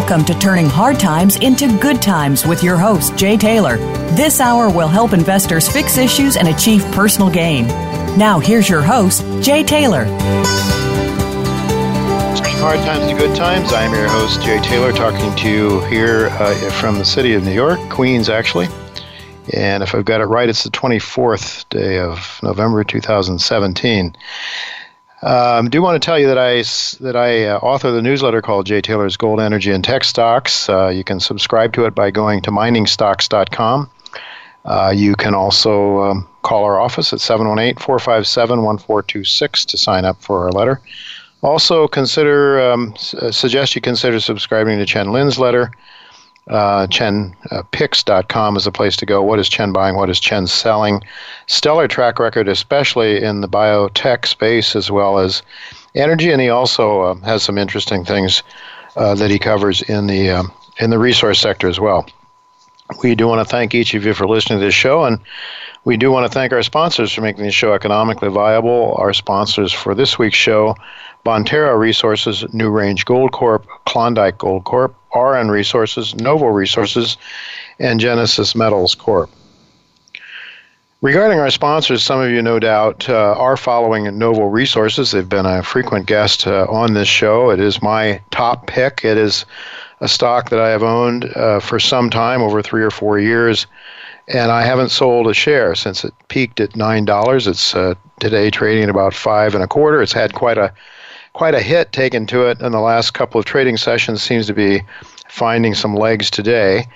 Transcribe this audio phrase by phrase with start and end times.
[0.00, 3.76] Welcome to Turning Hard Times into Good Times with your host, Jay Taylor.
[4.16, 7.66] This hour will help investors fix issues and achieve personal gain.
[8.16, 10.06] Now, here's your host, Jay Taylor.
[12.34, 13.74] Turning Hard Times to Good Times.
[13.74, 17.52] I'm your host, Jay Taylor, talking to you here uh, from the city of New
[17.52, 18.68] York, Queens, actually.
[19.52, 24.16] And if I've got it right, it's the 24th day of November 2017.
[25.22, 26.62] Um, do want to tell you that I
[27.04, 30.66] that I uh, author the newsletter called Jay Taylor's Gold, Energy, and Tech Stocks.
[30.68, 33.90] Uh, you can subscribe to it by going to miningstocks.com.
[34.64, 40.52] Uh, you can also um, call our office at 718-457-1426 to sign up for our
[40.52, 40.80] letter.
[41.42, 45.70] Also, consider um, uh, suggest you consider subscribing to Chen Lin's letter.
[46.50, 49.22] Uh, ChenPicks.com uh, is a place to go.
[49.22, 49.94] What is Chen buying?
[49.94, 51.00] What is Chen selling?
[51.46, 55.42] Stellar track record, especially in the biotech space as well as
[55.94, 58.42] energy, and he also uh, has some interesting things
[58.96, 62.04] uh, that he covers in the um, in the resource sector as well.
[63.00, 65.20] We do want to thank each of you for listening to this show, and
[65.84, 68.96] we do want to thank our sponsors for making the show economically viable.
[68.98, 70.74] Our sponsors for this week's show
[71.24, 77.16] Bonterra Resources, New Range Gold Corp, Klondike Gold Corp, Auryn Resources, Novo Resources,
[77.78, 79.30] and Genesis Metals Corp.
[81.02, 85.12] Regarding our sponsors, some of you no doubt uh, are following Novo Resources.
[85.12, 87.50] They've been a frequent guest uh, on this show.
[87.50, 89.02] It is my top pick.
[89.02, 89.46] It is
[90.00, 93.66] a stock that I have owned uh, for some time, over three or four years,
[94.28, 97.46] and I haven't sold a share since it peaked at nine dollars.
[97.46, 100.02] It's uh, today trading about five and a quarter.
[100.02, 100.72] It's had quite a
[101.32, 104.22] quite a hit taken to it in the last couple of trading sessions.
[104.22, 104.82] Seems to be
[105.28, 106.86] finding some legs today.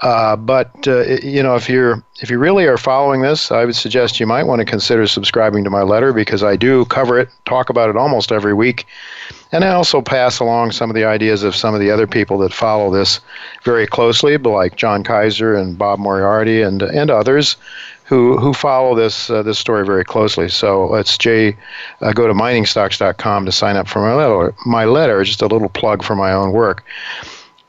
[0.00, 3.74] Uh, but uh, you know, if you're if you really are following this, I would
[3.74, 7.28] suggest you might want to consider subscribing to my letter because I do cover it,
[7.46, 8.86] talk about it almost every week,
[9.50, 12.38] and I also pass along some of the ideas of some of the other people
[12.38, 13.18] that follow this
[13.64, 17.56] very closely, like John Kaiser and Bob Moriarty and and others
[18.08, 20.48] who who follow this uh, this story very closely.
[20.48, 21.54] So let's Jay
[22.00, 24.54] uh, go to miningstocks.com to sign up for my letter.
[24.64, 26.84] My letter, just a little plug for my own work.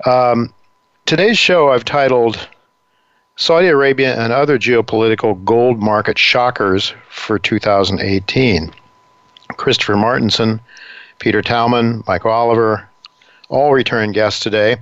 [0.05, 0.53] Um,
[1.05, 2.47] today's show I've titled
[3.35, 8.73] Saudi Arabia and other geopolitical gold market shockers for 2018.
[9.57, 10.61] Christopher Martenson,
[11.19, 12.87] Peter Tallman, Michael Oliver,
[13.49, 14.77] all return guests today.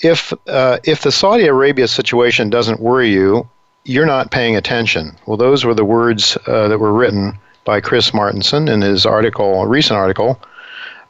[0.00, 3.48] If uh, if the Saudi Arabia situation doesn't worry you,
[3.84, 5.16] you're not paying attention.
[5.26, 9.62] Well, those were the words uh, that were written by Chris Martenson in his article,
[9.62, 10.40] a recent article,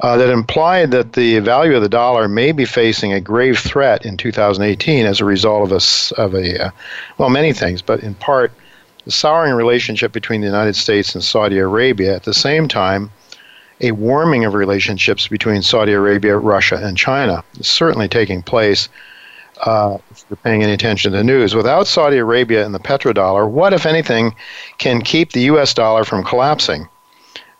[0.00, 4.04] uh, that implied that the value of the dollar may be facing a grave threat
[4.04, 6.70] in 2018 as a result of a, of a uh,
[7.18, 8.52] well, many things, but in part,
[9.04, 12.14] the souring relationship between the United States and Saudi Arabia.
[12.14, 13.10] At the same time,
[13.80, 18.88] a warming of relationships between Saudi Arabia, Russia, and China is certainly taking place
[19.60, 21.54] uh, if you're paying any attention to the news.
[21.54, 24.34] Without Saudi Arabia and the petrodollar, what, if anything,
[24.78, 25.74] can keep the U.S.
[25.74, 26.88] dollar from collapsing?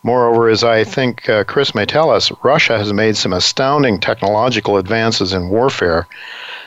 [0.03, 4.77] Moreover, as I think uh, Chris may tell us, Russia has made some astounding technological
[4.77, 6.07] advances in warfare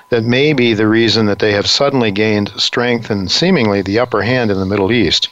[0.09, 4.23] that may be the reason that they have suddenly gained strength and seemingly the upper
[4.23, 5.29] hand in the Middle East.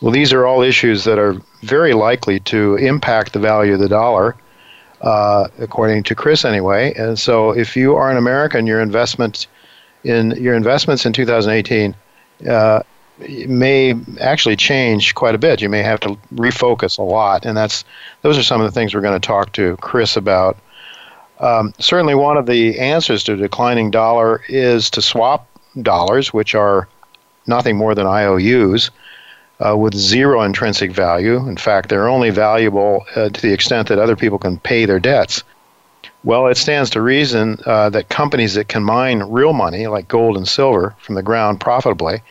[0.00, 3.88] Well, these are all issues that are very likely to impact the value of the
[3.88, 4.36] dollar
[5.04, 6.92] uh, according to Chris anyway.
[6.94, 9.46] And so, if you are an American, your investment
[10.02, 11.94] in your investments in 2018
[12.48, 12.82] uh,
[13.46, 15.60] may actually change quite a bit.
[15.60, 17.84] You may have to refocus a lot, and that's
[18.22, 20.56] those are some of the things we're going to talk to Chris about.
[21.40, 25.46] Um, certainly, one of the answers to declining dollar is to swap
[25.82, 26.88] dollars, which are
[27.46, 28.90] nothing more than IOUs
[29.60, 31.46] uh, with zero intrinsic value.
[31.48, 35.00] In fact, they're only valuable uh, to the extent that other people can pay their
[35.00, 35.42] debts.
[36.24, 40.36] Well, it stands to reason uh, that companies that can mine real money, like gold
[40.36, 42.22] and silver, from the ground profitably,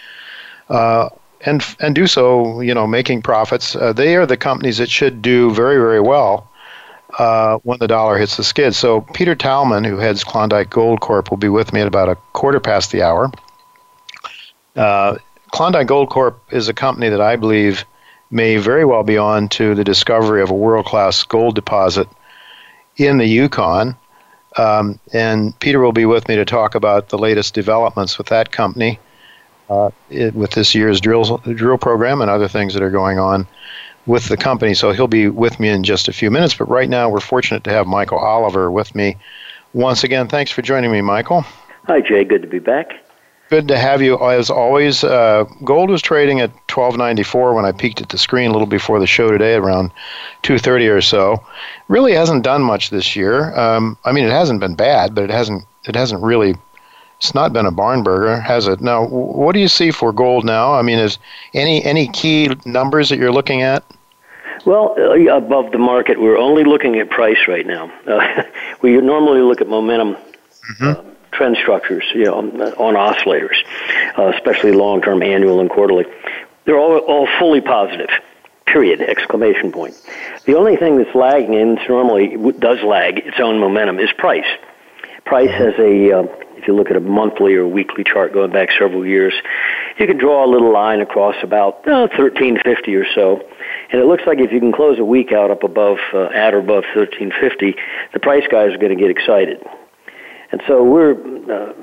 [0.70, 1.10] uh,
[1.46, 3.76] and and do so, you know, making profits.
[3.76, 6.50] Uh, they are the companies that should do very very well
[7.20, 8.74] uh, when the dollar hits the skid.
[8.74, 12.16] So Peter Tallman, who heads Klondike Gold Corp, will be with me at about a
[12.34, 13.32] quarter past the hour.
[14.76, 15.18] Uh,
[15.54, 17.86] Klondike Gold Corp is a company that I believe
[18.32, 22.08] may very well be on to the discovery of a world class gold deposit
[22.98, 23.96] in the Yukon.
[24.58, 28.52] Um, and Peter will be with me to talk about the latest developments with that
[28.52, 29.00] company,
[29.70, 33.48] uh, it, with this year's drill, drill program and other things that are going on
[34.08, 34.74] with the company.
[34.74, 36.56] So he'll be with me in just a few minutes.
[36.56, 39.18] But right now, we're fortunate to have Michael Oliver with me
[39.74, 40.28] once again.
[40.28, 41.46] Thanks for joining me, Michael.
[41.86, 42.24] Hi, Jay.
[42.24, 43.03] Good to be back.
[43.54, 45.04] Good to have you as always.
[45.04, 49.00] Uh, gold was trading at 12.94 when I peeked at the screen a little before
[49.00, 49.92] the show today, around
[50.42, 51.40] 2:30 or so.
[51.88, 53.56] Really hasn't done much this year.
[53.56, 56.56] Um, I mean, it hasn't been bad, but it hasn't it hasn't really.
[57.20, 58.82] It's not been a barn burger, has it?
[58.82, 60.74] Now, what do you see for gold now?
[60.74, 61.20] I mean, is
[61.54, 63.84] any any key numbers that you're looking at?
[64.66, 67.92] Well, uh, above the market, we're only looking at price right now.
[68.08, 68.44] Uh,
[68.82, 70.16] we normally look at momentum.
[70.16, 70.86] Mm-hmm.
[70.88, 73.58] Uh, trend structures, you know, on oscillators,
[74.18, 76.06] uh, especially long-term annual and quarterly.
[76.66, 78.10] They're all, all fully positive.
[78.66, 79.02] Period!
[79.02, 79.96] Exclamation point.
[80.46, 84.48] The only thing that's lagging, and normally does lag its own momentum, is price.
[85.26, 86.24] Price has a, uh,
[86.58, 89.34] if you look at a monthly or weekly chart going back several years,
[90.00, 93.48] you can draw a little line across about uh, 1350 or so.
[93.92, 96.54] And it looks like if you can close a week out up above, uh, at
[96.54, 97.76] or above 1350,
[98.14, 99.62] the price guys are going to get excited.
[100.54, 101.14] And so we're
[101.52, 101.74] uh,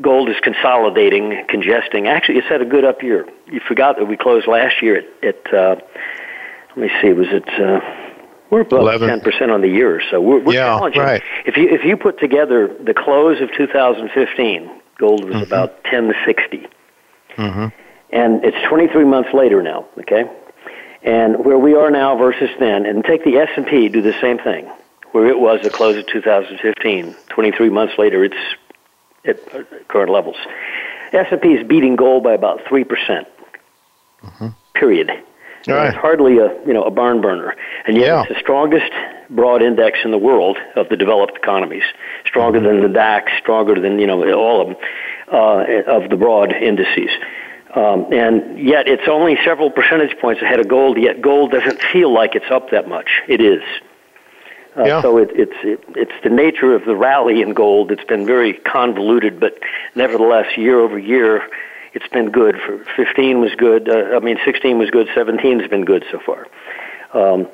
[0.00, 2.06] gold is consolidating, congesting.
[2.06, 3.28] Actually, it's had a good up year.
[3.46, 5.76] You forgot that we closed last year at, at uh,
[6.68, 7.48] let me see, was it?
[7.48, 7.80] Uh,
[8.50, 11.02] we're above ten percent on the year, so we're, we're yeah, challenging.
[11.02, 11.22] Right.
[11.44, 15.42] If you if you put together the close of 2015, gold was mm-hmm.
[15.42, 16.68] about 1060,
[17.36, 17.66] mm-hmm.
[18.10, 19.86] and it's 23 months later now.
[19.98, 20.22] Okay,
[21.02, 24.14] and where we are now versus then, and take the S and P, do the
[24.20, 24.70] same thing
[25.14, 27.14] where it was at the close of 2015.
[27.28, 28.36] 23 months later, it's
[29.24, 29.38] at
[29.86, 30.36] current levels.
[31.12, 32.84] S&P is beating gold by about 3%.
[32.84, 33.26] mm
[34.22, 35.08] hmm Period.
[35.68, 35.86] Right.
[35.86, 37.54] It's hardly a you know a barn burner,
[37.86, 38.22] and yet yeah.
[38.22, 38.90] it's the strongest
[39.30, 41.84] broad index in the world of the developed economies.
[42.26, 42.80] Stronger mm-hmm.
[42.80, 44.76] than the DAX, stronger than you know all of them
[45.32, 47.10] uh, of the broad indices.
[47.74, 50.98] Um, and yet it's only several percentage points ahead of gold.
[50.98, 53.22] Yet gold doesn't feel like it's up that much.
[53.28, 53.62] It is.
[54.76, 55.02] Uh, yeah.
[55.02, 57.90] So it, it's it, it's the nature of the rally in gold.
[57.92, 59.58] It's been very convoluted, but
[59.94, 61.48] nevertheless, year over year,
[61.92, 62.56] it's been good.
[62.60, 63.88] For 15 was good.
[63.88, 65.08] Uh, I mean, 16 was good.
[65.14, 66.48] 17 has been good so far.
[67.12, 67.48] Um,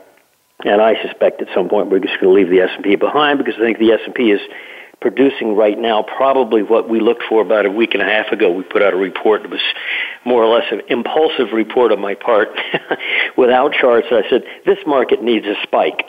[0.64, 3.54] and I suspect at some point we're just going to leave the S&P behind because
[3.56, 4.40] I think the S&P is
[5.00, 8.50] producing right now probably what we looked for about a week and a half ago.
[8.52, 9.62] We put out a report that was
[10.24, 12.48] more or less an impulsive report on my part
[13.36, 14.08] without charts.
[14.10, 16.04] I said, this market needs a spike.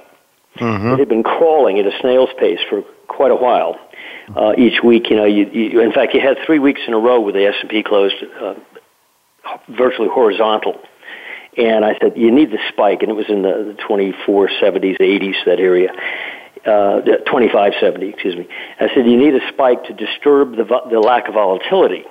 [0.57, 0.93] Mm-hmm.
[0.93, 3.79] It had been crawling at a snail's pace for quite a while.
[4.35, 6.97] Uh, each week, you know, you, you, in fact, you had three weeks in a
[6.97, 8.53] row where the S&P closed uh,
[9.67, 10.79] virtually horizontal.
[11.57, 15.35] And I said, you need the spike, and it was in the, the 2470s, 80s,
[15.45, 15.91] that area.
[16.65, 18.47] Uh, 2570, excuse me.
[18.79, 22.05] I said, you need a spike to disturb the, the lack of volatility.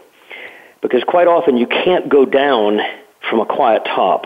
[0.83, 2.81] Because quite often you can't go down
[3.29, 4.25] from a quiet top,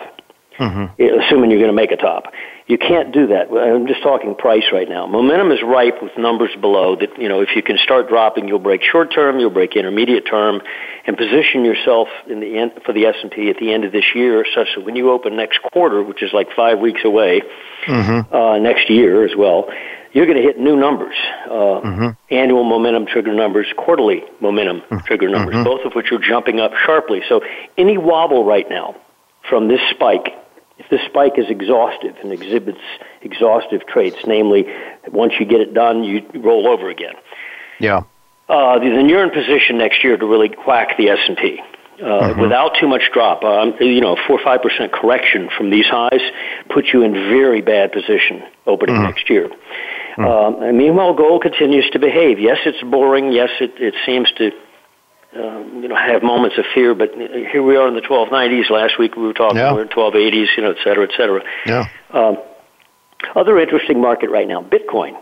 [0.58, 1.02] mm-hmm.
[1.20, 2.32] assuming you're going to make a top.
[2.66, 3.50] You can't do that.
[3.52, 5.06] I'm just talking price right now.
[5.06, 8.58] Momentum is ripe with numbers below that, you know, if you can start dropping, you'll
[8.58, 10.62] break short term, you'll break intermediate term,
[11.06, 14.46] and position yourself in the end, for the S&P at the end of this year
[14.54, 17.42] such that when you open next quarter, which is like five weeks away,
[17.84, 18.34] mm-hmm.
[18.34, 19.68] uh, next year as well,
[20.14, 22.08] you're going to hit new numbers, uh, mm-hmm.
[22.30, 25.06] annual momentum trigger numbers, quarterly momentum mm-hmm.
[25.06, 25.64] trigger numbers, mm-hmm.
[25.64, 27.20] both of which are jumping up sharply.
[27.28, 27.42] So
[27.76, 28.96] any wobble right now
[29.50, 30.28] from this spike
[30.78, 32.80] if the spike is exhaustive and exhibits
[33.22, 34.66] exhaustive traits, namely,
[35.10, 37.14] once you get it done, you roll over again.
[37.78, 38.02] Yeah.
[38.48, 41.60] Uh, then you're in position next year to really whack the S and P.
[41.94, 42.40] Uh, mm-hmm.
[42.40, 43.44] without too much drop.
[43.44, 46.20] Um, you know, four or five percent correction from these highs
[46.68, 49.04] puts you in very bad position opening mm-hmm.
[49.04, 49.48] next year.
[49.48, 50.24] Mm-hmm.
[50.24, 52.40] Um, and meanwhile, gold continues to behave.
[52.40, 53.30] Yes, it's boring.
[53.30, 54.50] Yes, it, it seems to
[55.36, 56.94] um, you know, have moments of fear.
[56.94, 58.70] But here we are in the 1290s.
[58.70, 59.72] Last week we were talking yeah.
[59.72, 61.42] we're in 1280s, you know, et cetera, et cetera.
[61.66, 61.88] Yeah.
[62.10, 62.38] Um,
[63.34, 65.18] other interesting market right now, Bitcoin.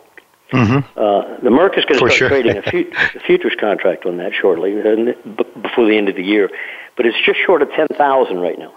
[0.53, 0.99] Mm-hmm.
[0.99, 2.29] Uh, the Merc is going to start sure.
[2.29, 6.23] trading a, fu- a, futures contract on that shortly, b- before the end of the
[6.23, 6.51] year.
[6.97, 8.75] But it's just short of 10,000 right now.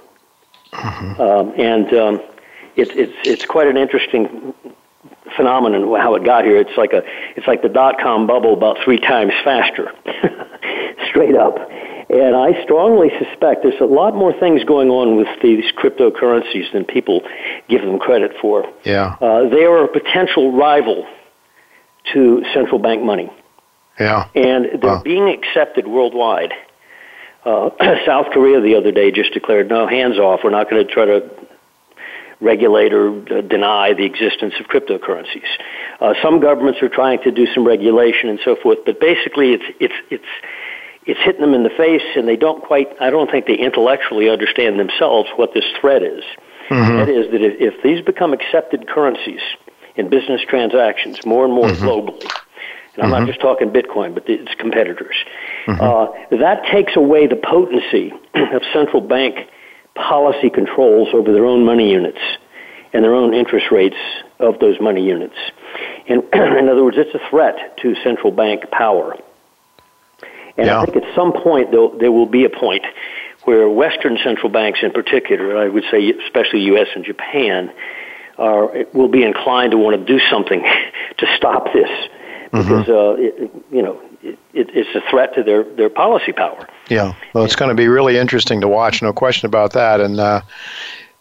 [0.72, 1.22] Mm-hmm.
[1.22, 2.15] Um, and um,
[2.75, 4.54] it, it's, it's quite an interesting
[5.36, 6.58] phenomenon how it got here.
[6.58, 7.04] It's like a
[7.36, 9.92] it's like the dot com bubble about three times faster,
[11.16, 11.56] straight up.
[12.10, 16.86] And I strongly suspect there's a lot more things going on with these cryptocurrencies than
[16.86, 17.22] people
[17.68, 18.72] give them credit for.
[18.84, 19.16] Yeah.
[19.20, 21.08] Uh, they are a potential rival
[22.14, 23.32] to central bank money.
[24.00, 24.28] Yeah.
[24.36, 25.02] And they're Wow.
[25.04, 26.54] being accepted worldwide.
[27.44, 27.70] Uh,
[28.06, 30.42] South Korea the other day just declared, no, hands off.
[30.44, 31.28] We're not going to try to
[32.40, 35.48] regulate or uh, deny the existence of cryptocurrencies.
[36.02, 39.64] Uh, some governments are trying to do some regulation and so forth, but basically it's,
[39.80, 40.26] it's, it's,
[41.06, 44.30] it's hitting them in the face and they don't quite, I don't think they intellectually
[44.30, 46.24] understand themselves what this threat is.
[46.70, 46.98] Mm-hmm.
[46.98, 49.42] That is that if, these become accepted currencies
[49.96, 51.86] in business transactions more and more mm-hmm.
[51.86, 52.30] globally,
[52.96, 53.28] and I'm not mm-hmm.
[53.28, 55.16] just talking Bitcoin, but its competitors,
[55.68, 59.48] uh, that takes away the potency of central bank
[59.94, 62.20] policy controls over their own money units
[62.94, 63.98] and their own interest rates
[64.40, 65.36] of those money units.
[66.08, 66.24] In
[66.70, 69.16] other words, it's a threat to central bank power.
[70.58, 70.82] And Yeah.
[70.82, 72.84] I think at some point there, there will be a point
[73.44, 76.88] where Western central banks, in particular, I would say especially U.S.
[76.96, 77.72] and Japan,
[78.38, 80.62] are will be inclined to want to do something
[81.18, 81.90] to stop this
[82.52, 86.68] because uh, it, you know it, it's a threat to their their policy power.
[86.90, 87.14] Yeah.
[87.34, 90.02] Well, it's going to be really interesting to watch, no question about that.
[90.02, 90.42] And uh,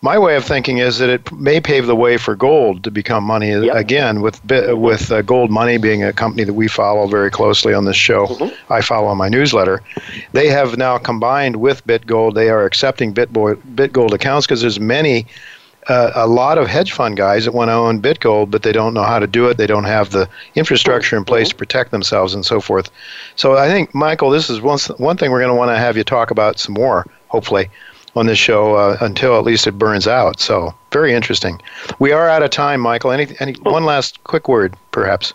[0.04, 3.24] my way of thinking is that it may pave the way for gold to become
[3.24, 3.74] money Yep.
[3.74, 4.20] again.
[4.20, 4.36] With
[4.90, 8.22] with uh, Gold Money being a company that we follow very closely on this show,
[8.68, 9.82] I follow on my newsletter.
[10.32, 12.34] They have now combined with BitGold.
[12.34, 15.26] They are accepting BitBoy, BitGold accounts because there's many.
[15.86, 18.94] Uh, a lot of hedge fund guys that want to own BitGold, but they don't
[18.94, 19.58] know how to do it.
[19.58, 22.90] They don't have the infrastructure in place to protect themselves and so forth.
[23.36, 25.98] So I think, Michael, this is one, one thing we're going to want to have
[25.98, 27.68] you talk about some more, hopefully,
[28.16, 30.40] on this show uh, until at least it burns out.
[30.40, 31.60] So very interesting.
[31.98, 33.10] We are out of time, Michael.
[33.10, 35.34] Any, any one last quick word, perhaps?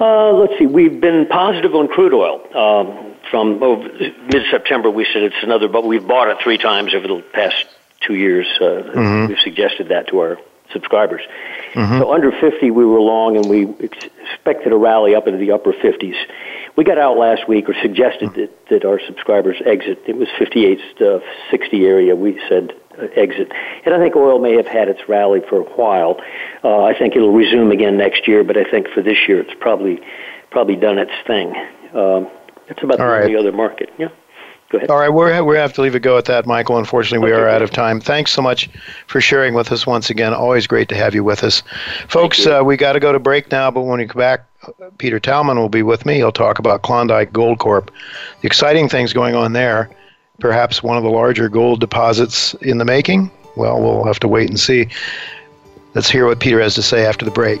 [0.00, 0.66] Uh, let's see.
[0.66, 2.40] We've been positive on crude oil.
[2.56, 7.08] Um, from oh, mid-September, we said it's another, but we've bought it three times over
[7.08, 7.66] the past
[8.00, 8.46] two years.
[8.60, 10.38] Uh, We've suggested that to our
[10.72, 11.22] subscribers.
[11.74, 15.50] So under 50, we were long, and we ex- expected a rally up into the
[15.52, 16.14] upper 50s.
[16.76, 20.02] We got out last week, or suggested that, that our subscribers exit.
[20.06, 22.16] It was 58 uh, 60 area.
[22.16, 23.52] We said uh, exit,
[23.84, 26.20] and I think oil may have had its rally for a while.
[26.64, 29.54] Uh, I think it'll resume again next year, but I think for this year, it's
[29.60, 30.00] probably
[30.50, 31.54] probably done its thing.
[31.94, 32.28] Um,
[32.68, 33.24] it's about All the right.
[33.24, 33.90] only other market.
[33.98, 34.08] Yeah.
[34.70, 34.90] Go ahead.
[34.90, 36.78] All right, we're, we have to leave it go at that, Michael.
[36.78, 38.00] Unfortunately, we Okay, are out of time.
[38.00, 38.68] Thanks so much
[39.06, 40.32] for sharing with us once again.
[40.32, 41.62] Always great to have you with us.
[42.08, 44.46] Folks, uh, we got to go to break now, but when we come back,
[44.98, 46.16] Peter Tallman will be with me.
[46.16, 47.90] He'll talk about Klondike Gold Corp.
[48.40, 49.90] The exciting things going on there,
[50.40, 53.30] perhaps one of the larger gold deposits in the making.
[53.56, 54.88] Well, we'll have to wait and see.
[55.94, 57.60] Let's hear what Peter has to say after the break.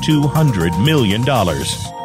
[0.01, 2.00] $200 million.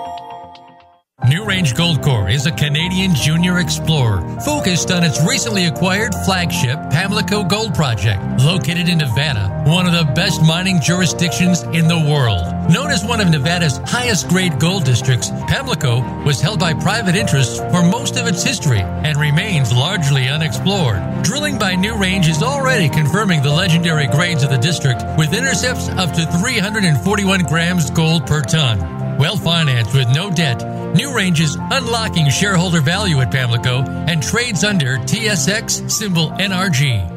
[1.24, 6.78] New Range Gold Corps is a Canadian junior explorer focused on its recently acquired flagship
[6.90, 12.44] Pamlico Gold Project, located in Nevada, one of the best mining jurisdictions in the world.
[12.70, 17.58] Known as one of Nevada's highest grade gold districts, Pamlico was held by private interests
[17.58, 21.02] for most of its history and remains largely unexplored.
[21.24, 25.88] Drilling by New Range is already confirming the legendary grades of the district with intercepts
[25.88, 28.95] up to 341 grams gold per ton.
[29.18, 30.62] Well financed with no debt,
[30.94, 37.16] New Range is unlocking shareholder value at Pamlico and trades under TSX symbol NRG.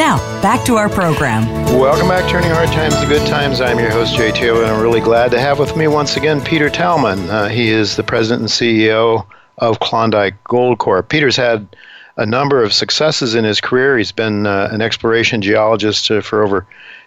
[0.00, 1.44] Now, back to our program.
[1.78, 3.60] Welcome back, Turning Hard Times to Good Times.
[3.60, 6.40] I'm your host, Jay Taylor, and I'm really glad to have with me once again
[6.40, 7.18] Peter Tallman.
[7.28, 9.26] Uh, he is the president and CEO
[9.58, 11.10] of Klondike Gold Corp.
[11.10, 11.68] Peter's had
[12.16, 13.98] a number of successes in his career.
[13.98, 16.66] He's been uh, an exploration geologist uh, for over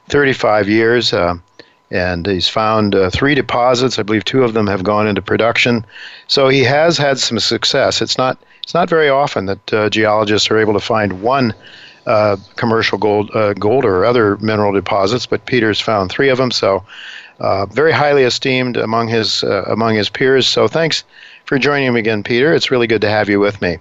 [0.10, 1.34] 35 years, uh,
[1.90, 3.98] and he's found uh, three deposits.
[3.98, 5.84] I believe two of them have gone into production.
[6.28, 8.04] So he has had some success.
[8.04, 11.56] It's not it's not very often that uh, geologists are able to find one
[12.06, 16.52] uh, commercial gold, gold or other mineral deposits, but Peter's found three of them.
[16.52, 16.84] So
[17.72, 20.48] very highly esteemed among his among his peers.
[20.48, 21.04] So thanks
[21.46, 22.54] for joining me again, Peter.
[22.54, 23.78] It's really good to have you with me.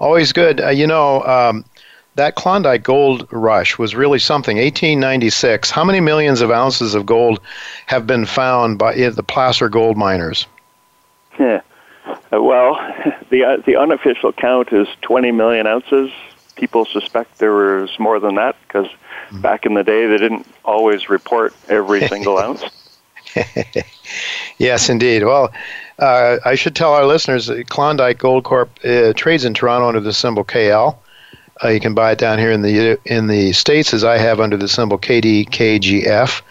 [0.00, 0.60] Always good.
[0.60, 1.64] Uh, you know, um,
[2.14, 4.56] that Klondike gold rush was really something.
[4.56, 5.70] 1896.
[5.70, 7.40] How many millions of ounces of gold
[7.86, 10.46] have been found by the placer gold miners?
[11.38, 11.60] Yeah.
[12.32, 12.74] Uh, well,
[13.30, 16.10] the uh, the unofficial count is 20 million ounces.
[16.60, 19.40] People suspect there was more than that because mm-hmm.
[19.40, 22.62] back in the day they didn't always report every single ounce.
[24.58, 25.24] yes, indeed.
[25.24, 25.50] Well,
[25.98, 30.00] uh, I should tell our listeners that Klondike Gold Corp uh, trades in Toronto under
[30.00, 30.96] the symbol KL.
[31.64, 34.38] Uh, you can buy it down here in the in the states as I have
[34.38, 36.42] under the symbol KDKGF.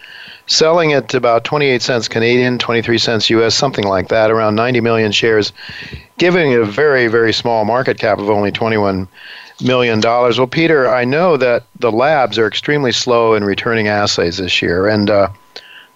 [0.46, 5.12] Selling at about 28 cents Canadian, 23 cents US, something like that, around 90 million
[5.12, 5.52] shares,
[6.18, 9.06] giving it a very, very small market cap of only 21
[9.62, 10.38] million dollars.
[10.38, 14.86] Well, Peter, I know that the labs are extremely slow in returning assays this year,
[14.86, 15.28] and uh,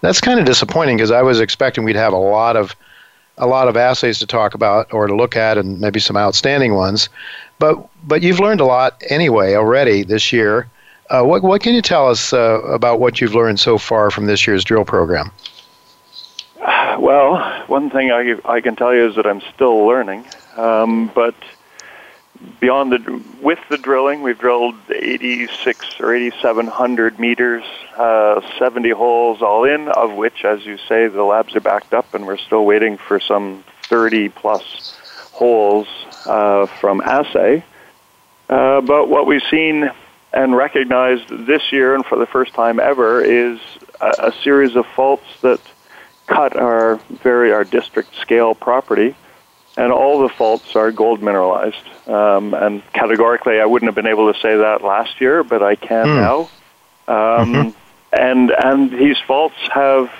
[0.01, 2.75] that's kind of disappointing because I was expecting we'd have a lot of
[3.39, 6.75] a lot of assays to talk about or to look at, and maybe some outstanding
[6.75, 7.09] ones.
[7.59, 10.69] But but you've learned a lot anyway already this year.
[11.11, 14.27] Uh, what what can you tell us uh, about what you've learned so far from
[14.27, 15.31] this year's drill program?
[16.99, 20.25] Well, one thing I I can tell you is that I'm still learning,
[20.57, 21.35] um, but
[22.61, 27.65] beyond the with the drilling, we've drilled 86 or 8,700 meters,
[27.97, 32.15] uh, 70 holes all in, of which, as you say, the labs are backed up,
[32.15, 34.99] and we're still waiting for some 30 plus
[35.33, 35.87] holes
[36.27, 37.65] uh, from assay.
[38.49, 39.91] Uh, but what we've seen
[40.33, 43.61] and recognized this year, and for the first time ever, is
[44.01, 45.61] a, a series of faults that
[46.27, 49.15] cut our very our district scale property
[49.77, 51.77] and all the faults are gold mineralized.
[52.07, 55.75] Um, and categorically, I wouldn't have been able to say that last year, but I
[55.75, 56.17] can mm.
[56.17, 56.41] now.
[57.07, 57.71] Um, mm-hmm.
[58.13, 60.11] And and these faults have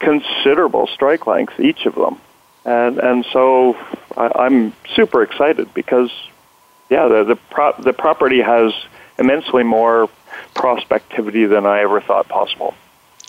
[0.00, 2.18] considerable strike length, each of them,
[2.64, 3.76] and and so
[4.16, 6.10] I, am super excited because,
[6.90, 8.72] yeah, the the, pro- the property has
[9.18, 10.10] immensely more
[10.54, 12.74] prospectivity than I ever thought possible.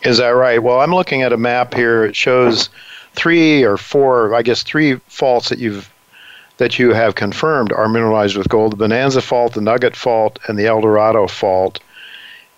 [0.03, 0.61] Is that right?
[0.61, 2.05] Well, I'm looking at a map here.
[2.05, 2.69] It shows
[3.17, 5.91] three or four, I guess, three faults that you've
[6.57, 10.57] that you have confirmed are mineralized with gold: the Bonanza Fault, the Nugget Fault, and
[10.57, 11.79] the El Dorado Fault.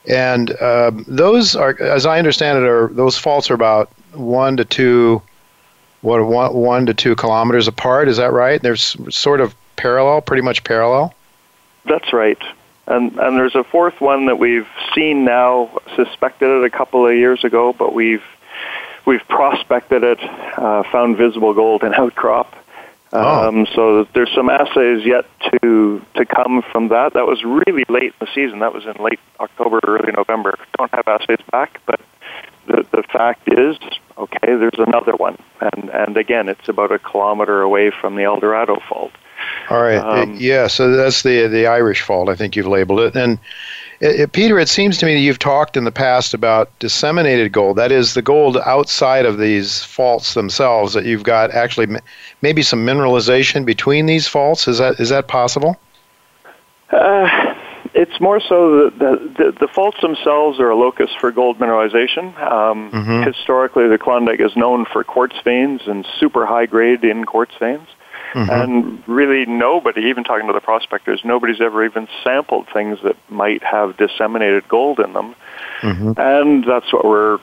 [0.07, 4.65] And um, those are, as I understand it, are those faults are about one to
[4.65, 5.21] two,
[6.01, 8.07] what one, one to two kilometers apart.
[8.07, 8.61] Is that right?
[8.61, 11.13] They're sort of parallel, pretty much parallel.
[11.85, 12.41] That's right.
[12.87, 17.13] And and there's a fourth one that we've seen now, suspected it a couple of
[17.15, 18.23] years ago, but we've
[19.09, 22.55] we've prospected it, uh, found visible gold in outcrop.
[23.11, 23.47] Oh.
[23.47, 27.13] Um, so there's some assays yet to to come from that.
[27.13, 28.59] That was really late in the season.
[28.59, 30.53] That was in late October, early November.
[30.77, 31.99] Don't have assays back, but
[32.67, 33.77] the the fact is,
[34.15, 38.39] okay, there's another one, and and again, it's about a kilometer away from the El
[38.39, 39.11] Dorado fault.
[39.71, 40.67] All right, um, yeah.
[40.67, 42.29] So that's the the Irish fault.
[42.29, 43.39] I think you've labeled it, and
[43.99, 47.51] it, it, Peter, it seems to me that you've talked in the past about disseminated
[47.51, 47.77] gold.
[47.77, 50.93] That is the gold outside of these faults themselves.
[50.93, 51.87] That you've got actually
[52.41, 54.67] maybe some mineralization between these faults.
[54.67, 55.77] Is that is that possible?
[56.91, 57.49] Uh,
[57.93, 62.35] it's more so that the, the, the, faults themselves are a locus for gold mineralization.
[62.41, 63.23] Um, mm-hmm.
[63.23, 67.87] Historically, the Klondike is known for quartz veins and super high grade in quartz veins.
[68.33, 68.49] Mm-hmm.
[68.49, 73.63] And really, nobody, even talking to the prospectors, nobody's ever even sampled things that might
[73.63, 75.35] have disseminated gold in them.
[75.81, 76.11] Mm-hmm.
[76.17, 77.39] And that's what we're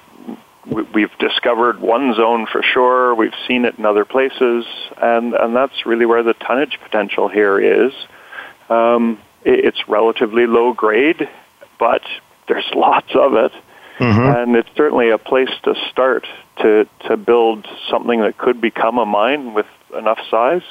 [0.67, 3.15] we've discovered one zone for sure.
[3.15, 4.65] We've seen it in other places,
[5.01, 7.93] and and that's really where the tonnage potential here is.
[8.69, 11.29] Um, it, it's relatively low grade,
[11.79, 12.03] but
[12.49, 13.53] there's lots of it,
[13.99, 14.21] mm-hmm.
[14.21, 16.27] and it's certainly a place to start
[16.59, 19.67] to to build something that could become a mine with
[19.97, 20.63] enough size,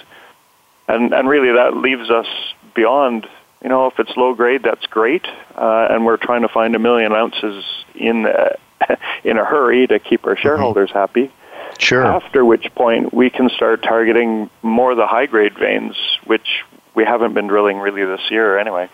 [0.88, 2.28] and and really that leaves us
[2.74, 3.28] beyond.
[3.64, 6.80] You know, if it's low grade, that's great, uh, and we're trying to find a
[6.80, 7.64] million ounces
[7.96, 8.56] in uh,
[9.24, 10.42] in a hurry to keep our mm-hmm.
[10.42, 11.00] shareholders mm-hmm.
[11.00, 11.32] happy.
[11.78, 12.06] Sure.
[12.06, 17.04] After which point we can start targeting more of the high grade veins, which we
[17.04, 18.90] haven't been drilling really this year anyway.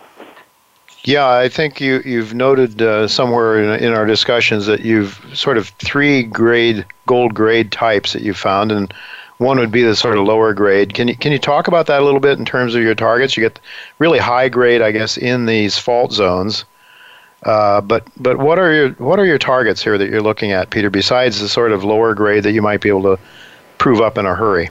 [1.03, 5.57] Yeah, I think you you've noted uh, somewhere in, in, our discussions that you've sort
[5.57, 8.93] of three grade gold grade types that you found, and
[9.41, 10.93] one would be the sort of lower grade.
[10.93, 13.35] Can you can you talk about that a little bit in terms of your targets?
[13.35, 13.59] You get
[13.97, 16.63] really high grade, I guess, in these fault zones.
[17.43, 20.69] Uh, but but what are your what are your targets here that you're looking at,
[20.69, 20.91] Peter?
[20.91, 23.19] Besides the sort of lower grade that you might be able to
[23.79, 24.69] prove up in a hurry.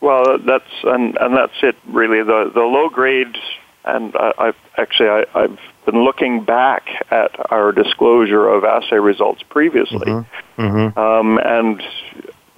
[0.00, 2.22] Well, that's and and that's it really.
[2.22, 3.36] The the low grade,
[3.84, 9.42] and I, I've actually I, I've been looking back at our disclosure of assay results
[9.42, 10.62] previously, mm-hmm.
[10.62, 10.98] Mm-hmm.
[10.98, 11.82] Um, and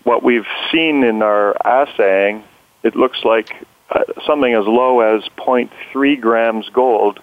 [0.09, 2.43] what we've seen in our assaying,
[2.83, 3.55] it looks like
[3.91, 7.21] uh, something as low as 0.3 grams gold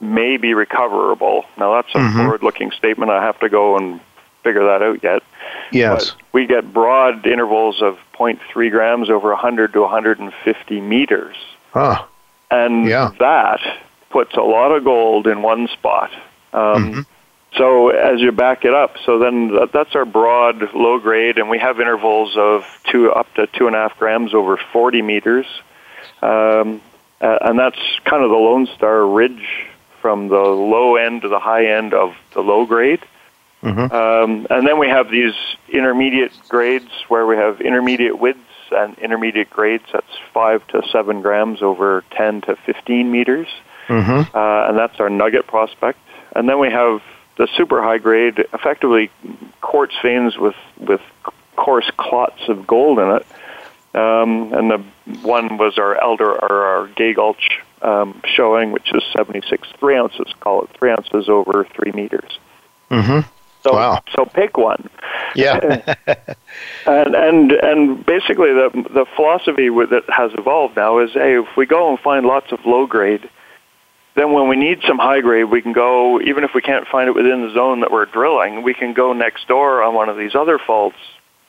[0.00, 1.44] may be recoverable.
[1.58, 2.16] Now that's a mm-hmm.
[2.16, 3.10] forward-looking statement.
[3.10, 4.00] I have to go and
[4.44, 5.24] figure that out yet.
[5.72, 6.12] Yes.
[6.12, 11.34] But we get broad intervals of 0.3 grams over 100 to 150 meters.
[11.72, 12.04] Huh.
[12.52, 13.10] And yeah.
[13.18, 13.60] that
[14.10, 16.12] puts a lot of gold in one spot.
[16.52, 17.00] Um, mm-hmm.
[17.58, 21.58] So as you back it up, so then that's our broad low grade, and we
[21.58, 25.46] have intervals of two up to two and a half grams over 40 meters,
[26.22, 26.80] um,
[27.20, 29.66] and that's kind of the Lone Star Ridge
[30.00, 33.00] from the low end to the high end of the low grade.
[33.62, 33.92] Mm-hmm.
[33.92, 35.34] Um, and then we have these
[35.68, 38.40] intermediate grades where we have intermediate widths
[38.70, 39.84] and intermediate grades.
[39.92, 43.48] That's five to seven grams over 10 to 15 meters.
[43.88, 44.36] Mm-hmm.
[44.36, 45.98] Uh, and that's our nugget prospect.
[46.36, 47.02] And then we have
[47.38, 49.10] the super high grade, effectively
[49.60, 51.00] quartz veins with, with
[51.56, 53.26] coarse clots of gold in it.
[53.94, 54.78] Um, and the
[55.22, 60.26] one was our elder or our Gay Gulch um, showing, which is 76 three ounces.
[60.40, 62.38] Call it three ounces over three meters.
[62.90, 63.26] Mm-hmm.
[63.62, 64.02] So, wow.
[64.14, 64.88] so pick one.
[65.34, 65.94] Yeah.
[66.86, 71.66] and and and basically the the philosophy that has evolved now is, hey, if we
[71.66, 73.28] go and find lots of low grade,
[74.18, 76.20] then when we need some high grade, we can go.
[76.20, 79.12] Even if we can't find it within the zone that we're drilling, we can go
[79.12, 80.96] next door on one of these other faults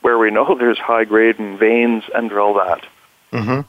[0.02, 2.86] where we know there's high grade and veins and drill that.
[3.32, 3.62] Mm-hmm.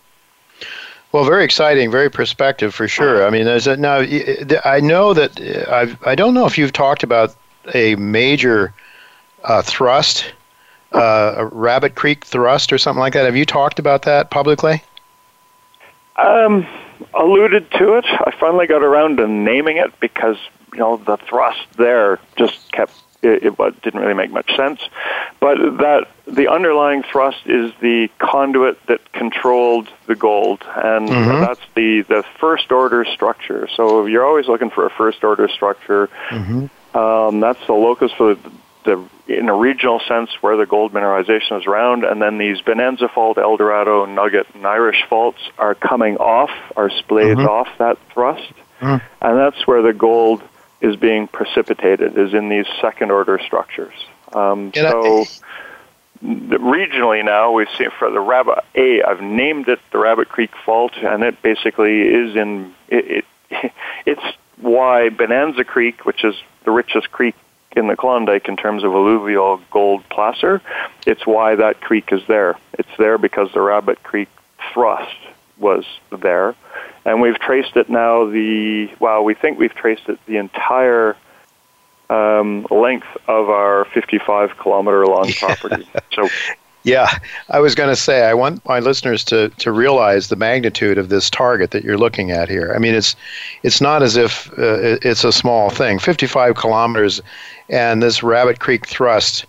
[1.13, 3.27] Well, very exciting, very perspective for sure.
[3.27, 4.05] I mean, there's a, now
[4.65, 7.35] I know that uh, I've, I don't know if you've talked about
[7.75, 8.73] a major
[9.43, 10.33] uh, thrust,
[10.93, 13.25] uh, a Rabbit Creek thrust or something like that.
[13.25, 14.85] Have you talked about that publicly?
[16.17, 16.65] Um,
[17.15, 18.05] alluded to it.
[18.05, 20.37] I finally got around to naming it because
[20.73, 24.81] you know the thrust there just kept it, it didn't really make much sense.
[25.41, 31.41] But that the underlying thrust is the conduit that controlled the gold, and mm-hmm.
[31.41, 33.69] that's the the first order structure.
[33.77, 36.09] So you're always looking for a first order structure.
[36.31, 36.97] Mm-hmm.
[36.97, 38.51] Um, that's the locus for the,
[38.85, 43.09] the, in a regional sense where the gold mineralization is around, and then these Bonanza
[43.09, 47.49] Fault, Eldorado, Nugget, and Irish faults are coming off, are splayed mm-hmm.
[47.49, 49.01] off that thrust, mm.
[49.21, 50.43] and that's where the gold
[50.81, 53.95] is being precipitated, is in these second order structures.
[54.33, 55.25] Um, so.
[56.23, 60.93] regionally now we see for the rabbit a i've named it the rabbit creek fault
[60.99, 63.73] and it basically is in it, it
[64.07, 67.35] it's why bonanza creek which is the richest creek
[67.77, 70.61] in the Klondike in terms of alluvial gold placer.
[71.07, 72.59] It's why that creek is there.
[72.75, 74.29] It's there because the Rabbit Creek
[74.73, 75.17] thrust
[75.59, 76.55] was there.
[77.05, 81.17] And we've traced it now the, well, we think we've traced it the entire
[82.09, 85.89] um, length of our 55 kilometer long property.
[86.13, 86.29] so
[86.83, 87.19] yeah,
[87.51, 91.09] I was going to say I want my listeners to to realize the magnitude of
[91.09, 92.73] this target that you're looking at here.
[92.75, 93.17] I mean, it's
[93.63, 95.99] it's not as if uh, it's a small thing.
[95.99, 97.21] 55 kilometers,
[97.69, 99.47] and this Rabbit Creek thrust.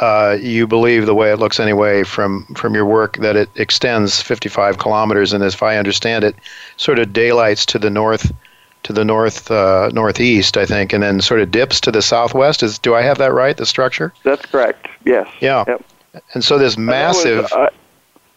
[0.00, 4.22] Uh, you believe the way it looks anyway from from your work that it extends
[4.22, 6.34] 55 kilometers, and as I understand it,
[6.78, 8.32] sort of daylights to the north
[8.84, 12.62] to the north uh, northeast, I think, and then sort of dips to the southwest.
[12.62, 13.56] Is do I have that right?
[13.56, 14.12] The structure?
[14.24, 14.88] That's correct.
[15.04, 15.28] Yes.
[15.40, 15.64] Yeah.
[15.68, 15.84] Yep.
[16.34, 17.44] And so this massive.
[17.44, 17.70] Was, uh,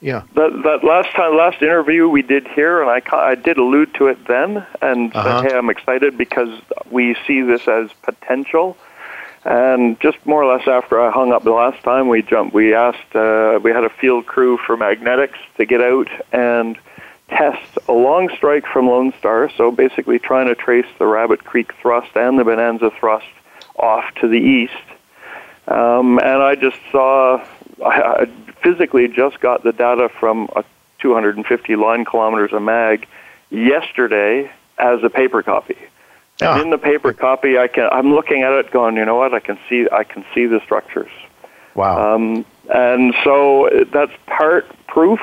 [0.02, 0.24] yeah.
[0.36, 4.08] That that last time, last interview we did here, and I I did allude to
[4.08, 5.42] it then, and uh-huh.
[5.42, 8.78] said, hey, I'm excited because we see this as potential.
[9.46, 12.54] And just more or less after I hung up the last time, we jumped.
[12.54, 13.16] We asked.
[13.16, 16.78] Uh, we had a field crew for magnetics to get out and
[17.30, 19.50] test a long strike from Lone Star.
[19.56, 23.28] So basically, trying to trace the Rabbit Creek thrust and the Bonanza thrust
[23.78, 24.74] off to the east.
[25.68, 27.44] Um, and I just saw
[27.86, 28.26] I
[28.63, 30.63] physically just got the data from a
[31.00, 33.08] 250 line kilometers of mag
[33.50, 35.78] yesterday as a paper copy.
[36.41, 36.62] And ah.
[36.62, 39.34] in the paper copy, I can I'm looking at it, going, you know what?
[39.34, 41.12] I can see I can see the structures.
[41.76, 42.15] Wow.
[42.15, 45.19] Um, and so that's part proof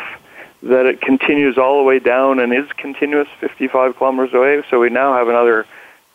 [0.63, 4.63] that it continues all the way down and is continuous 55 kilometers away.
[4.71, 5.67] So we now have another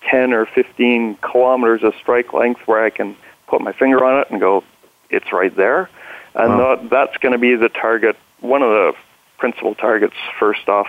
[0.10, 4.32] 10 or 15 kilometers of strike length where I can put my finger on it
[4.32, 4.64] and go,
[5.10, 5.90] it's right there
[6.38, 6.76] and wow.
[6.76, 8.94] that, that's going to be the target one of the
[9.38, 10.88] principal targets first off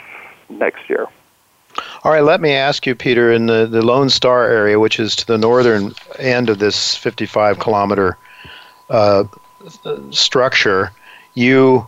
[0.49, 1.07] next year.
[2.03, 5.15] All right, let me ask you, Peter, in the, the Lone Star area, which is
[5.17, 8.17] to the northern end of this 55 kilometer
[8.91, 9.25] uh,
[10.11, 10.93] structure,
[11.35, 11.87] you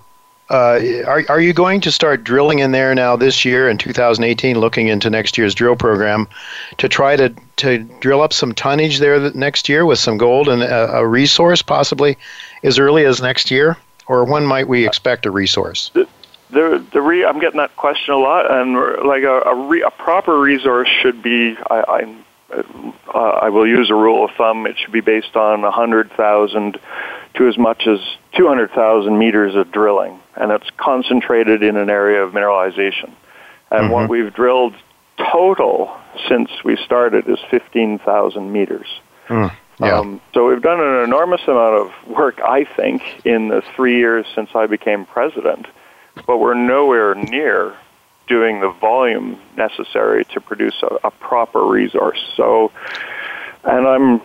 [0.51, 4.59] uh, are, are you going to start drilling in there now this year in 2018,
[4.59, 6.29] looking into next year's drill program,
[6.79, 10.63] to try to, to drill up some tonnage there next year with some gold and
[10.63, 12.19] a, a resource possibly
[12.65, 13.77] as early as next year?
[14.09, 15.93] Or when might we expect a resource?
[15.95, 16.09] The,
[16.51, 18.75] the, the re, I'm getting that question a lot, and
[19.07, 22.17] like a, a, re, a proper resource should be, I,
[22.51, 22.55] I,
[23.15, 26.81] uh, I will use a rule of thumb, it should be based on 100,000
[27.35, 28.01] to as much as
[28.35, 33.13] 200,000 meters of drilling, and it's concentrated in an area of mineralization.
[33.71, 33.93] And mm-hmm.
[33.93, 34.75] what we've drilled
[35.31, 35.95] total
[36.29, 38.87] since we started is 15,000 meters.
[39.29, 39.99] Mm, yeah.
[39.99, 44.27] Um, so we've done an enormous amount of work, I think, in the three years
[44.35, 45.67] since I became president,
[46.27, 47.77] but we're nowhere near
[48.27, 52.21] doing the volume necessary to produce a, a proper resource.
[52.37, 52.73] So,
[53.65, 54.23] and I'm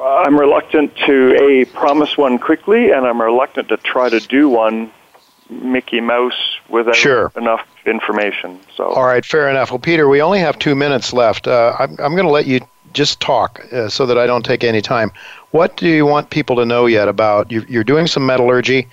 [0.00, 4.92] I'm reluctant to a promise one quickly, and I'm reluctant to try to do one
[5.50, 7.32] Mickey Mouse without sure.
[7.36, 8.58] enough information.
[8.76, 9.70] So, all right, fair enough.
[9.70, 11.46] Well, Peter, we only have two minutes left.
[11.46, 12.60] Uh, I'm, I'm going to let you
[12.92, 15.12] just talk uh, so that I don't take any time.
[15.50, 17.50] What do you want people to know yet about?
[17.50, 18.88] You, you're doing some metallurgy.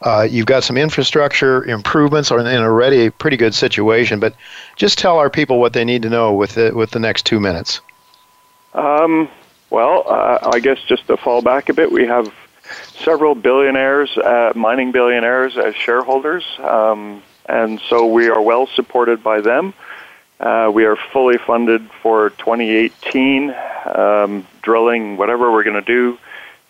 [0.00, 4.34] Uh, you've got some infrastructure improvements or in already a pretty good situation, but
[4.74, 7.38] just tell our people what they need to know with the, with the next two
[7.38, 7.80] minutes.
[8.74, 9.28] Um,
[9.70, 12.34] well, uh, I guess just to fall back a bit, we have
[13.04, 19.40] several billionaires, uh, mining billionaires, as shareholders, um, and so we are well supported by
[19.40, 19.74] them.
[20.40, 23.54] Uh, we are fully funded for 2018,
[23.94, 26.18] um, drilling whatever we're going to do,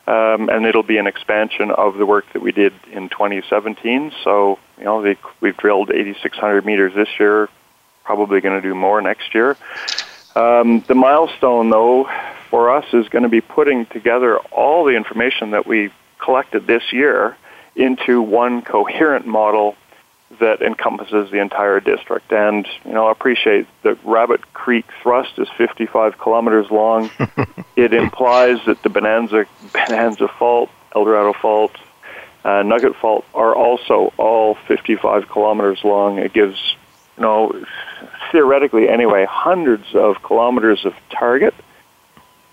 [0.07, 4.13] um, and it'll be an expansion of the work that we did in 2017.
[4.25, 7.49] So, you know, they, we've drilled 8,600 meters this year,
[8.05, 9.57] probably going to do more next year.
[10.35, 12.11] Um, the milestone, though,
[12.53, 16.83] for us is going to be putting together all the information that we collected this
[16.93, 17.35] year
[17.75, 19.75] into one coherent model
[20.39, 22.31] that encompasses the entire district.
[22.31, 27.11] And, you know, I appreciate that Rabbit Creek thrust is 55 kilometers long.
[27.77, 31.75] it implies that the Bonanza, Bonanza Fault, Eldorado Fault,
[32.45, 36.19] uh, Nugget Fault are also all 55 kilometers long.
[36.19, 36.77] It gives,
[37.17, 37.65] you know,
[38.31, 41.55] theoretically anyway, hundreds of kilometers of target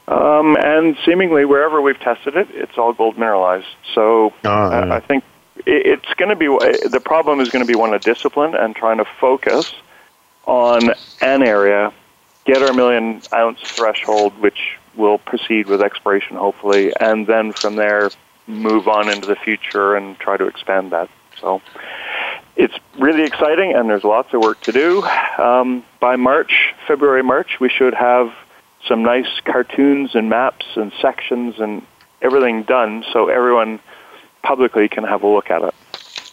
[0.10, 3.68] um, and seemingly wherever we've tested it, it's all gold mineralized.
[3.94, 4.94] So oh, yeah.
[4.94, 5.24] I think
[5.66, 6.48] it's going to be
[6.88, 9.72] the problem is going to be one of discipline and trying to focus
[10.46, 11.94] on an area,
[12.46, 18.10] get our million ounce threshold, which will proceed with exploration hopefully, and then from there
[18.48, 21.08] move on into the future and try to expand that.
[21.40, 21.62] So
[22.56, 25.04] it's really exciting, and there's lots of work to do.
[25.38, 28.34] Um, by March, February, March, we should have
[28.88, 31.82] some nice cartoons and maps and sections and
[32.22, 33.80] everything done so everyone
[34.44, 35.74] publicly can have a look at it.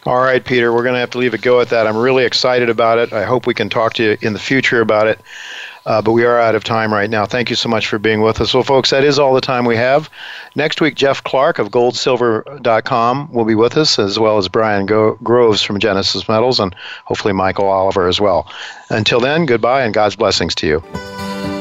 [0.05, 1.85] All right, Peter, we're going to have to leave it go at that.
[1.85, 3.11] I'm really excited about it.
[3.11, 5.19] I hope we can talk to you in the future about it.
[5.85, 7.25] Uh, but we are out of time right now.
[7.25, 8.53] Thank you so much for being with us.
[8.53, 10.09] Well, folks, that is all the time we have.
[10.53, 15.17] Next week, Jeff Clark of goldsilver.com will be with us, as well as Brian Go-
[15.23, 18.51] Groves from Genesis Metals, and hopefully Michael Oliver as well.
[18.89, 21.56] Until then, goodbye and God's blessings to you.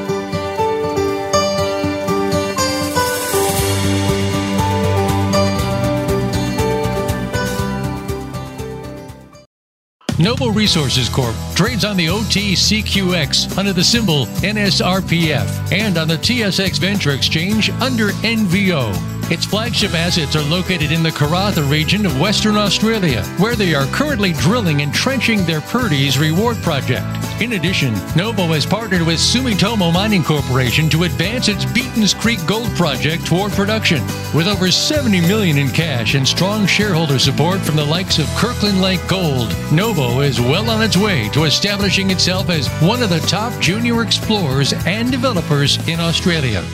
[10.19, 16.79] Novo Resources Corp trades on the OTCQX under the symbol NSRPF and on the TSX
[16.79, 18.95] Venture Exchange under NVO.
[19.31, 23.87] Its flagship assets are located in the Karratha region of Western Australia, where they are
[23.87, 27.05] currently drilling and trenching their Purdy's Reward project.
[27.41, 32.71] In addition, Novo has partnered with Sumitomo Mining Corporation to advance its Beaton's Creek Gold
[32.77, 34.01] Project toward production.
[34.33, 38.81] With over 70 million in cash and strong shareholder support from the likes of Kirkland
[38.81, 43.21] Lake Gold, Novo is well on its way to establishing itself as one of the
[43.21, 46.65] top junior explorers and developers in Australia.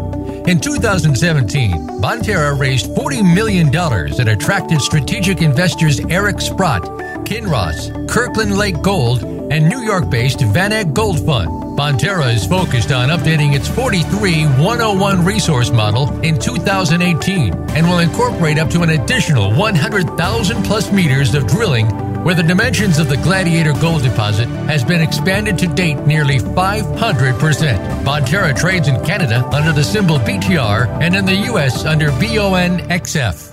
[0.47, 8.81] In 2017, Bonterra raised $40 million and attracted strategic investors Eric Sprott, Kinross, Kirkland Lake
[8.81, 11.49] Gold, and New York based VanEck Gold Fund.
[11.77, 18.59] Bonterra is focused on updating its 43 101 resource model in 2018 and will incorporate
[18.59, 21.87] up to an additional 100,000 plus meters of drilling
[22.23, 28.03] where the dimensions of the Gladiator gold deposit has been expanded to date nearly 500%.
[28.03, 31.85] Bonterra trades in Canada under the symbol BTR and in the U.S.
[31.85, 33.52] under BONXF.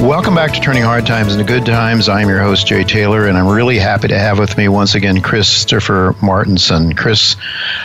[0.00, 2.08] Welcome back to Turning Hard Times into Good Times.
[2.08, 5.20] I'm your host, Jay Taylor, and I'm really happy to have with me once again
[5.20, 6.96] Christopher Martenson.
[6.96, 7.34] Chris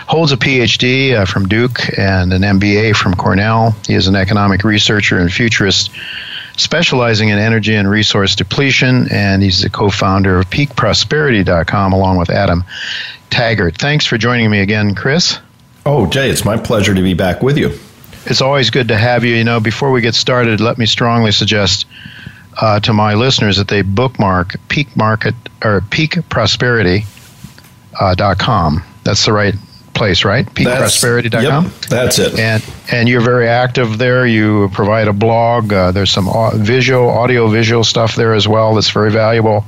[0.08, 3.72] holds a PhD uh, from Duke and an MBA from Cornell.
[3.88, 5.90] He is an economic researcher and futurist
[6.56, 12.30] specializing in energy and resource depletion, and he's the co founder of peakprosperity.com along with
[12.30, 12.64] Adam
[13.32, 13.80] Taggart.
[13.80, 15.40] Thanks for joining me again, Chris.
[15.84, 17.78] Oh, Jay, it's my pleasure to be back with you
[18.26, 19.36] it's always good to have you.
[19.36, 21.86] You know, before we get started, let me strongly suggest
[22.60, 28.78] uh, to my listeners that they bookmark Peak Market or peakprosperity.com.
[28.78, 29.56] Uh, that's the right
[29.94, 30.46] place, right?
[30.46, 31.66] Peakprosperity.com.
[31.66, 32.40] Yep, that's it.
[32.40, 34.26] And and you're very active there.
[34.26, 35.72] You provide a blog.
[35.72, 38.76] Uh, there's some visual, audio, visual stuff there as well.
[38.76, 39.66] That's very valuable.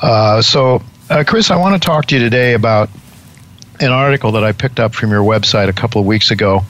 [0.00, 2.90] Uh, so, uh, Chris, I want to talk to you today about
[3.80, 6.64] an article that I picked up from your website a couple of weeks ago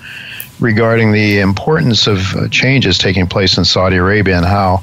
[0.61, 4.83] regarding the importance of uh, changes taking place in Saudi Arabia and how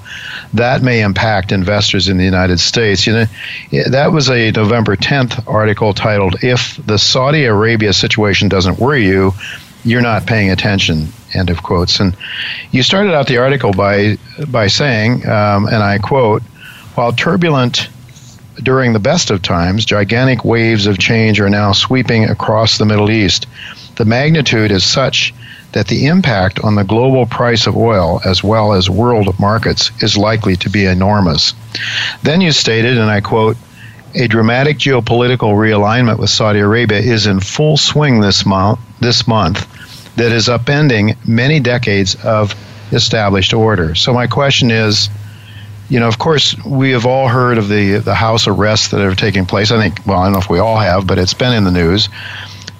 [0.54, 3.08] that may impact investors in the United States.
[3.08, 3.26] You know,
[3.88, 9.34] that was a November 10th article titled "If the Saudi Arabia situation doesn't worry you,
[9.84, 12.00] you're not paying attention." End of quotes.
[12.00, 12.16] And
[12.72, 14.18] you started out the article by
[14.50, 16.44] by saying, um, and I quote,
[16.96, 17.88] "While turbulent."
[18.62, 23.10] During the best of times, gigantic waves of change are now sweeping across the Middle
[23.10, 23.48] East.
[23.96, 25.34] The magnitude is such
[25.74, 30.18] that the impact on the global price of oil as well as world markets is
[30.18, 31.54] likely to be enormous.
[32.24, 33.58] Then you stated, and I quote,
[34.14, 39.68] a dramatic geopolitical realignment with Saudi Arabia is in full swing this month, this month
[40.18, 42.54] that is upending many decades of
[42.92, 43.96] established order.
[43.96, 45.10] So my question is,
[45.88, 49.16] you know, of course, we have all heard of the the house arrests that are
[49.16, 49.72] taking place.
[49.72, 51.72] I think, well, I don't know if we all have, but it's been in the
[51.72, 52.10] news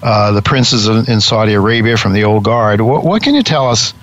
[0.02, 2.80] uh, the princes in Saudi Arabia from the old guard.
[2.80, 3.94] What, what can you tell us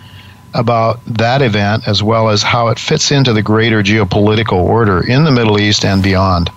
[0.54, 5.24] about that event as well as how it fits into the greater geopolitical order in
[5.24, 6.50] the Middle East and beyond?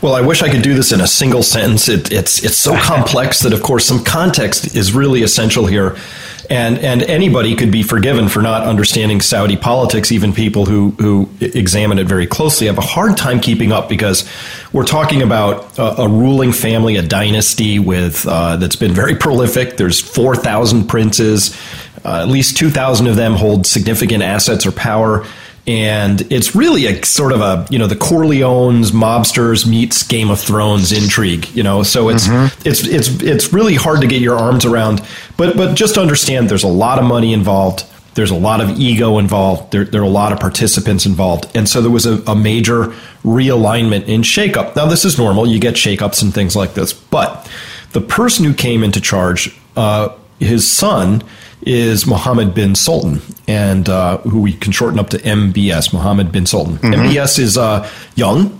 [0.00, 1.88] Well, I wish I could do this in a single sentence.
[1.88, 5.96] It, it's it's so complex that, of course, some context is really essential here
[6.52, 10.12] and and anybody could be forgiven for not understanding Saudi politics.
[10.12, 14.28] Even people who who examine it very closely have a hard time keeping up because
[14.72, 19.76] we're talking about a, a ruling family, a dynasty with uh, that's been very prolific.
[19.76, 21.56] There's four thousand princes.
[22.04, 25.24] Uh, at least 2,000 of them hold significant assets or power
[25.66, 30.40] and it's really a sort of a you know the Corleones mobsters meets Game of
[30.40, 32.68] Thrones intrigue you know so it's mm-hmm.
[32.68, 35.00] it's it's it's really hard to get your arms around
[35.36, 39.18] but but just understand there's a lot of money involved there's a lot of ego
[39.18, 42.34] involved there, there are a lot of participants involved and so there was a, a
[42.34, 42.86] major
[43.24, 47.48] realignment in shakeup now this is normal you get shakeups and things like this but
[47.92, 50.08] the person who came into charge uh,
[50.38, 51.22] his son
[51.64, 56.44] is Mohammed bin Salman, and uh, who we can shorten up to MBS, Mohammed bin
[56.44, 56.78] Salman.
[56.78, 57.02] Mm-hmm.
[57.02, 58.58] MBS is uh, young,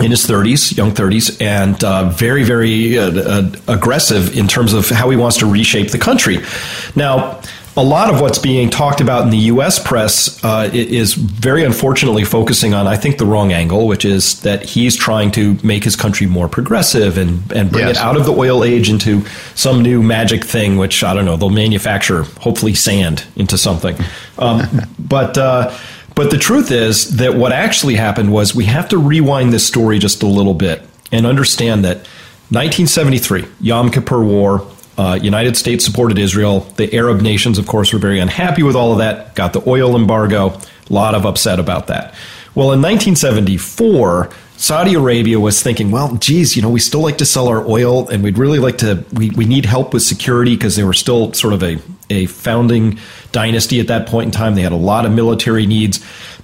[0.00, 4.88] in his 30s, young 30s, and uh, very, very uh, uh, aggressive in terms of
[4.88, 6.38] how he wants to reshape the country.
[6.96, 7.40] Now,
[7.76, 9.78] a lot of what's being talked about in the U.S.
[9.78, 14.62] press uh, is very unfortunately focusing on, I think, the wrong angle, which is that
[14.62, 17.96] he's trying to make his country more progressive and, and bring yes.
[17.96, 21.36] it out of the oil age into some new magic thing, which, I don't know,
[21.36, 23.96] they'll manufacture, hopefully, sand into something.
[24.38, 25.38] Um, but.
[25.38, 25.76] Uh,
[26.14, 29.98] but the truth is that what actually happened was we have to rewind this story
[29.98, 32.06] just a little bit and understand that
[32.50, 34.66] 1973, Yom Kippur War,
[35.02, 36.60] uh, United States supported Israel.
[36.76, 39.96] The Arab nations, of course, were very unhappy with all of that, got the oil
[39.96, 42.14] embargo, a lot of upset about that.
[42.54, 47.24] Well, in 1974, Saudi Arabia was thinking, well, geez, you know, we still like to
[47.24, 50.76] sell our oil and we'd really like to, we, we need help with security because
[50.76, 51.78] they were still sort of a,
[52.08, 52.96] a founding
[53.32, 54.54] dynasty at that point in time.
[54.54, 55.98] They had a lot of military needs,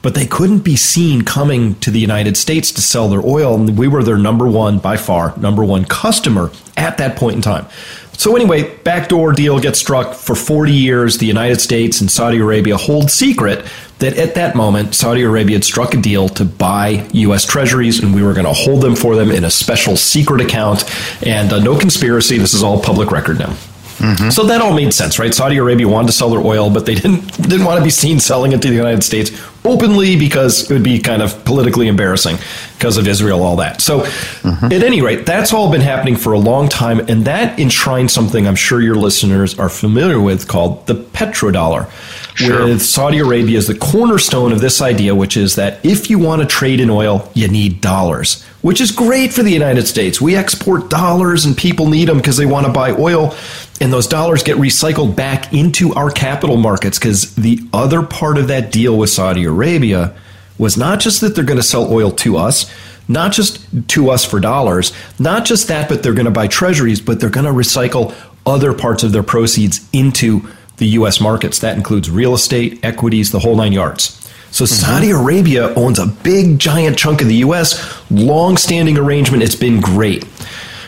[0.09, 3.55] but they couldn't be seen coming to the United States to sell their oil.
[3.55, 7.43] And we were their number one, by far, number one customer at that point in
[7.43, 7.67] time.
[8.15, 11.19] So anyway, backdoor deal gets struck for 40 years.
[11.19, 13.67] The United States and Saudi Arabia hold secret
[13.99, 17.45] that at that moment, Saudi Arabia had struck a deal to buy U.S.
[17.45, 20.85] treasuries, and we were going to hold them for them in a special secret account.
[21.23, 22.39] And uh, no conspiracy.
[22.39, 23.55] This is all public record now.
[23.99, 24.31] Mm-hmm.
[24.31, 25.35] So that all made sense, right?
[25.35, 28.21] Saudi Arabia wanted to sell their oil, but they didn't didn't want to be seen
[28.21, 29.31] selling it to the United States
[29.65, 32.37] openly because it would be kind of politically embarrassing
[32.77, 33.81] because of Israel, all that.
[33.81, 34.67] So, mm-hmm.
[34.67, 38.47] at any rate, that's all been happening for a long time, and that enshrines something
[38.47, 41.91] I'm sure your listeners are familiar with called the petrodollar.
[42.35, 42.67] Sure.
[42.67, 46.41] With Saudi Arabia as the cornerstone of this idea, which is that if you want
[46.41, 50.21] to trade in oil, you need dollars, which is great for the United States.
[50.21, 53.35] We export dollars, and people need them because they want to buy oil
[53.81, 58.49] and those dollars get recycled back into our capital markets because the other part of
[58.49, 60.17] that deal with Saudi Arabia
[60.59, 62.71] was not just that they're going to sell oil to us,
[63.07, 67.01] not just to us for dollars, not just that, but they're going to buy treasuries,
[67.01, 70.49] but they're going to recycle other parts of their proceeds into
[70.79, 71.21] the U.S.
[71.21, 71.61] markets.
[71.61, 74.28] That includes real estate, equities, the whole nine yards.
[74.59, 74.75] So mm-hmm.
[74.75, 78.03] Saudi Arabia owns a big, giant chunk of the U.S.
[78.11, 79.45] Long-standing arrangement.
[79.45, 80.25] It's been great.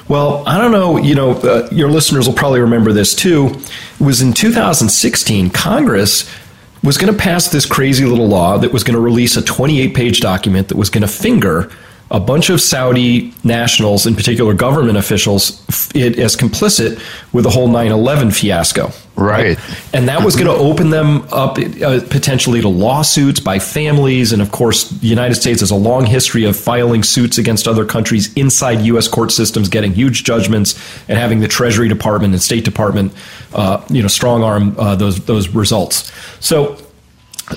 [0.08, 3.46] Well, I don't know, you know, uh, your listeners will probably remember this too.
[4.00, 6.28] It was in 2016, Congress
[6.82, 9.94] was going to pass this crazy little law that was going to release a 28
[9.94, 11.70] page document that was going to finger
[12.10, 17.00] a bunch of Saudi nationals, in particular government officials, it, as complicit
[17.32, 18.90] with the whole 9 11 fiasco.
[19.16, 19.58] Right.
[19.92, 24.32] And that was going to open them up uh, potentially to lawsuits by families.
[24.32, 27.84] And of course, the United States has a long history of filing suits against other
[27.84, 29.08] countries inside U.S.
[29.08, 30.74] court systems, getting huge judgments,
[31.06, 33.12] and having the Treasury Department and State Department,
[33.52, 36.10] uh, you know, strong arm uh, those those results.
[36.40, 36.78] So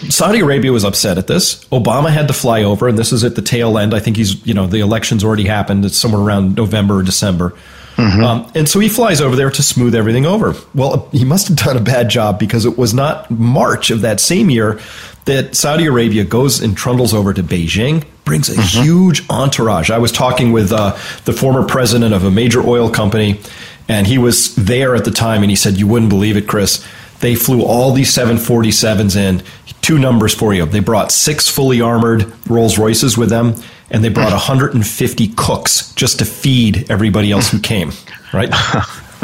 [0.10, 1.64] Saudi Arabia was upset at this.
[1.66, 3.94] Obama had to fly over, and this is at the tail end.
[3.94, 5.86] I think he's, you know, the election's already happened.
[5.86, 7.54] It's somewhere around November or December.
[7.96, 8.24] Mm-hmm.
[8.24, 10.56] Um, and so he flies over there to smooth everything over.
[10.74, 14.20] Well, he must have done a bad job because it was not March of that
[14.20, 14.80] same year
[15.26, 18.84] that Saudi Arabia goes and trundles over to Beijing, brings a mm-hmm.
[18.84, 19.90] huge entourage.
[19.90, 23.40] I was talking with uh, the former president of a major oil company,
[23.88, 26.86] and he was there at the time, and he said, You wouldn't believe it, Chris
[27.24, 29.42] they flew all these 747s in.
[29.80, 30.66] Two numbers for you.
[30.66, 33.56] They brought six fully armored Rolls Royces with them,
[33.90, 37.92] and they brought 150 cooks just to feed everybody else who came.
[38.34, 38.50] Right.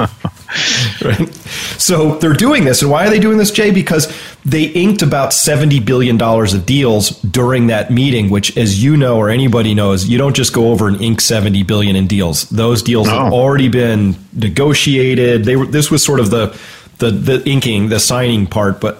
[1.04, 1.34] right?
[1.80, 2.84] So they're doing this.
[2.84, 3.72] And why are they doing this, Jay?
[3.72, 9.18] Because they inked about $70 billion of deals during that meeting, which, as you know,
[9.18, 12.48] or anybody knows, you don't just go over and ink 70 billion in deals.
[12.52, 13.24] Those deals no.
[13.24, 15.44] have already been negotiated.
[15.46, 16.56] They were, this was sort of the,
[17.00, 18.98] the the inking, the signing part, but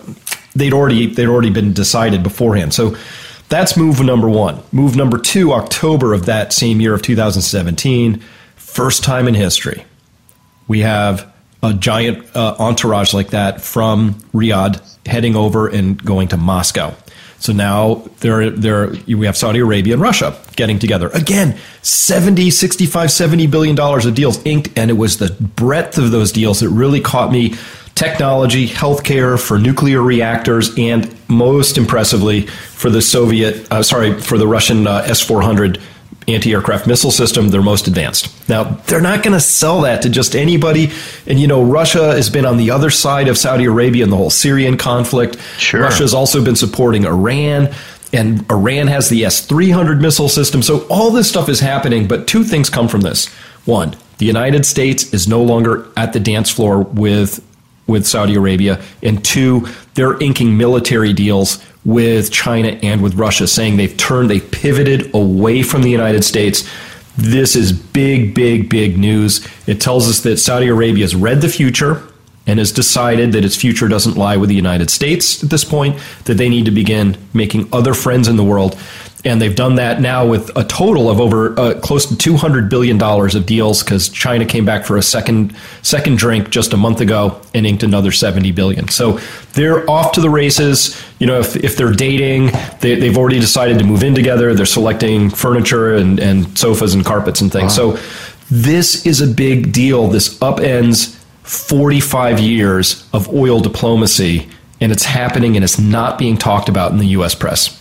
[0.56, 2.74] they'd already they'd already been decided beforehand.
[2.74, 2.96] So
[3.50, 4.62] that's move number one.
[4.72, 8.22] Move number two, October of that same year of 2017,
[8.56, 9.84] first time in history,
[10.68, 11.32] we have
[11.62, 16.96] a giant uh, entourage like that from Riyadh heading over and going to Moscow.
[17.40, 21.08] So now there, there, we have Saudi Arabia and Russia getting together.
[21.10, 24.78] Again, 70, 65, 70 billion dollars of deals inked.
[24.78, 27.56] And it was the breadth of those deals that really caught me
[28.00, 34.48] technology, healthcare for nuclear reactors, and most impressively for the Soviet, uh, sorry, for the
[34.48, 35.82] Russian uh, S 400
[36.28, 38.48] anti aircraft missile system, they're most advanced.
[38.48, 40.92] Now, they're not going to sell that to just anybody.
[41.28, 44.18] And, you know, Russia has been on the other side of Saudi Arabia in the
[44.18, 45.38] whole Syrian conflict.
[45.58, 45.82] Sure.
[45.82, 47.74] Russia's also been supporting Iran.
[48.14, 50.62] And Iran has the S 300 missile system.
[50.62, 53.28] So all this stuff is happening, but two things come from this.
[53.66, 57.46] One, the United States is no longer at the dance floor with
[57.90, 63.78] with Saudi Arabia, and two, they're inking military deals with China and with Russia, saying
[63.78, 66.70] they've turned, they've pivoted away from the United States.
[67.18, 69.46] This is big, big, big news.
[69.68, 72.04] It tells us that Saudi Arabia has read the future
[72.48, 76.00] and has decided that its future doesn't lie with the United States at this point,
[76.26, 78.80] that they need to begin making other friends in the world.
[79.26, 82.70] And they've done that now with a total of over uh, close to two hundred
[82.70, 86.78] billion dollars of deals because China came back for a second second drink just a
[86.78, 88.88] month ago and inked another seventy billion.
[88.88, 89.20] So
[89.54, 91.02] they're off to the races.
[91.20, 94.54] You know, if, if they're dating, they, they've already decided to move in together.
[94.54, 97.78] They're selecting furniture and, and sofas and carpets and things.
[97.78, 97.98] Wow.
[97.98, 98.04] So
[98.50, 100.08] this is a big deal.
[100.08, 104.48] This upends forty five years of oil diplomacy,
[104.80, 107.36] and it's happening and it's not being talked about in the U.S.
[107.36, 107.79] press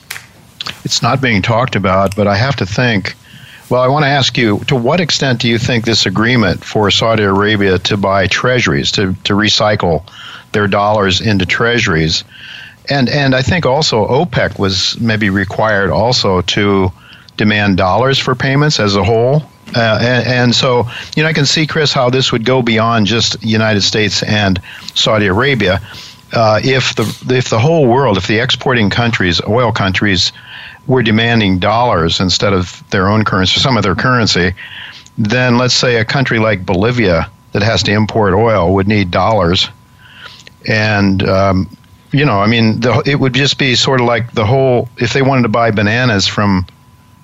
[0.85, 3.15] it's not being talked about, but I have to think.
[3.71, 6.91] Well, I want to ask you to what extent do you think this agreement for
[6.91, 10.09] Saudi Arabia to buy treasuries, to, to recycle
[10.53, 12.25] their dollars into treasuries,
[12.89, 16.91] and, and I think also OPEC was maybe required also to
[17.37, 19.43] demand dollars for payments as a whole.
[19.75, 23.07] Uh, and, and, so, you know, I can see, Chris, how this would go beyond
[23.07, 24.61] just United States and
[24.95, 25.83] Saudi Arabia.
[26.33, 30.33] Uh, if the if the whole world, if the exporting countries, oil countries,
[30.89, 34.55] were demanding dollars instead of their own currency, some other currency,
[35.19, 39.69] then let's say a country like Bolivia that has to import oil would need dollars.
[40.67, 41.77] And, um,
[42.11, 45.13] you know, I mean, the, it would just be sort of like the whole, if
[45.13, 46.67] they wanted to buy bananas from,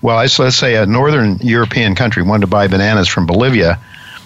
[0.03, 3.81] well, let's say a northern European country wanted to buy bananas from Bolivia,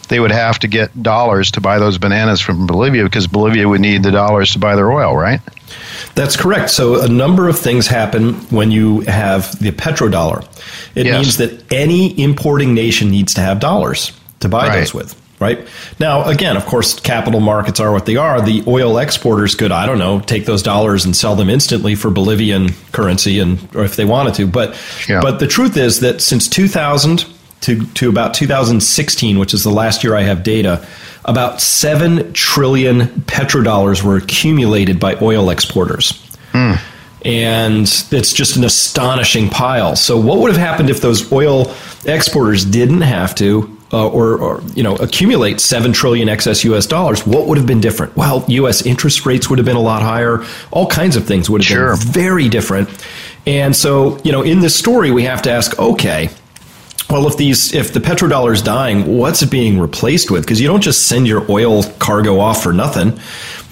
[0.09, 3.81] they would have to get dollars to buy those bananas from Bolivia because Bolivia would
[3.81, 5.41] need the dollars to buy their oil, right?
[6.15, 6.71] That's correct.
[6.71, 10.45] So a number of things happen when you have the petrodollar.
[10.95, 11.15] It yes.
[11.15, 14.79] means that any importing nation needs to have dollars to buy right.
[14.81, 15.23] those with.
[15.41, 15.69] Right
[16.01, 18.41] now, again, of course, capital markets are what they are.
[18.41, 22.11] The oil exporters could, I don't know, take those dollars and sell them instantly for
[22.11, 24.49] Bolivian currency, and or if they wanted to.
[24.49, 24.77] But,
[25.09, 25.21] yeah.
[25.21, 27.25] but the truth is that since 2000,
[27.63, 30.87] to, to about 2016, which is the last year I have data,
[31.25, 36.13] about 7 trillion petrodollars were accumulated by oil exporters.
[36.53, 36.81] Mm.
[37.25, 39.97] And it's just an astonishing pile.
[39.97, 41.75] So, what would have happened if those oil
[42.07, 46.87] exporters didn't have to uh, or, or, you know accumulate seven trillion excess U.S.
[46.87, 48.17] dollars, what would have been different?
[48.17, 48.83] Well, U.S.
[48.83, 50.45] interest rates would have been a lot higher.
[50.71, 51.97] All kinds of things would have sure.
[51.97, 52.89] been very different.
[53.47, 56.29] And so, you know, in this story, we have to ask, okay,
[57.11, 60.43] well, if these if the petrodollar is dying, what's it being replaced with?
[60.43, 63.19] Because you don't just send your oil cargo off for nothing.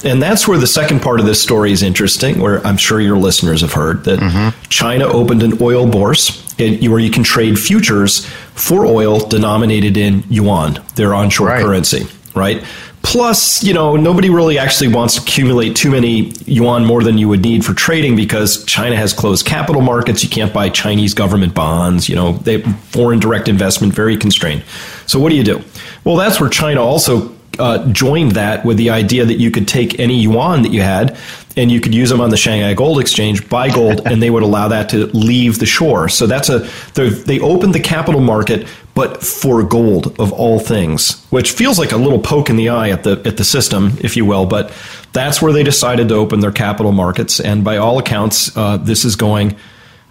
[0.05, 3.19] And that's where the second part of this story is interesting, where I'm sure your
[3.19, 4.69] listeners have heard that mm-hmm.
[4.69, 8.25] China opened an oil bourse where you can trade futures
[8.55, 11.63] for oil denominated in yuan, their onshore right.
[11.63, 12.65] currency, right?
[13.07, 17.29] Plus, you know, nobody really actually wants to accumulate too many yuan more than you
[17.29, 20.25] would need for trading because China has closed capital markets.
[20.25, 22.09] You can't buy Chinese government bonds.
[22.09, 24.65] You know, they foreign direct investment very constrained.
[25.07, 25.63] So what do you do?
[26.03, 30.01] Well, that's where China also uh, joined that with the idea that you could take
[30.01, 31.17] any yuan that you had
[31.57, 34.43] and you could use them on the Shanghai Gold Exchange, buy gold, and they would
[34.43, 36.09] allow that to leave the shore.
[36.09, 41.53] So that's a they opened the capital market, but for gold of all things, which
[41.53, 44.25] feels like a little poke in the eye at the at the system, if you
[44.25, 44.47] will.
[44.47, 44.73] But
[45.13, 49.05] that's where they decided to open their capital markets, and by all accounts, uh, this
[49.05, 49.57] is going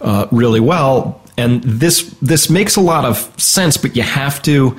[0.01, 1.21] uh, really well.
[1.37, 4.77] And this this makes a lot of sense, but you have to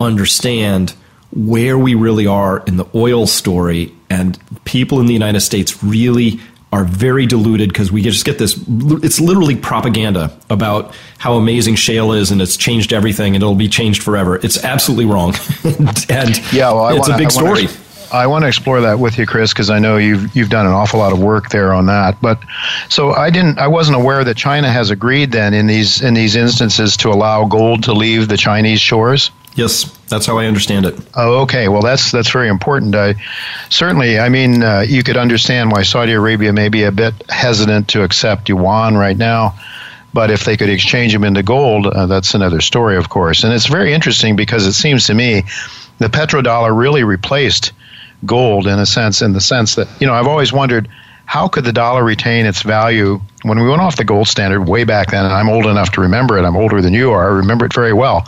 [0.00, 0.94] understand
[1.36, 6.40] where we really are in the oil story, and people in the United States really
[6.72, 12.12] are very deluded because we just get this it's literally propaganda about how amazing shale
[12.12, 15.32] is and it's changed everything and it'll be changed forever it's absolutely wrong
[16.10, 17.66] and yeah well, it's wanna, a big story
[18.12, 20.72] I want to explore that with you, Chris, because I know you've you've done an
[20.72, 22.20] awful lot of work there on that.
[22.22, 22.40] But
[22.88, 26.36] so I didn't, I wasn't aware that China has agreed then in these in these
[26.36, 29.32] instances to allow gold to leave the Chinese shores.
[29.56, 30.94] Yes, that's how I understand it.
[31.14, 31.68] Oh, okay.
[31.68, 32.94] Well, that's that's very important.
[32.94, 33.14] I
[33.70, 37.88] certainly, I mean, uh, you could understand why Saudi Arabia may be a bit hesitant
[37.88, 39.58] to accept yuan right now.
[40.12, 43.44] But if they could exchange them into gold, uh, that's another story, of course.
[43.44, 45.42] And it's very interesting because it seems to me
[45.98, 47.72] the petrodollar really replaced
[48.24, 50.88] gold in a sense, in the sense that, you know, I've always wondered
[51.26, 54.84] how could the dollar retain its value when we went off the gold standard way
[54.84, 55.24] back then?
[55.24, 56.44] And I'm old enough to remember it.
[56.44, 57.30] I'm older than you are.
[57.30, 58.26] I remember it very well.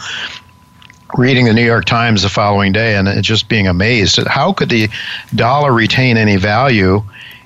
[1.16, 4.68] Reading the New York Times the following day and just being amazed at how could
[4.68, 4.88] the
[5.34, 7.02] dollar retain any value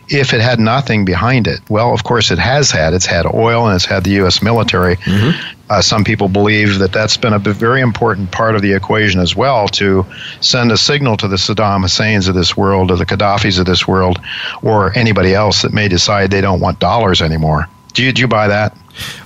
[0.08, 1.60] if it had nothing behind it.
[1.70, 2.92] Well, of course, it has had.
[2.92, 4.42] It's had oil and it's had the U.S.
[4.42, 4.96] military.
[4.96, 5.54] Mm-hmm.
[5.70, 9.34] Uh, some people believe that that's been a very important part of the equation as
[9.34, 10.04] well to
[10.40, 13.88] send a signal to the Saddam Husseins of this world, or the Gaddafis of this
[13.88, 14.20] world,
[14.62, 17.68] or anybody else that may decide they don't want dollars anymore.
[17.94, 18.76] Do you, do you buy that?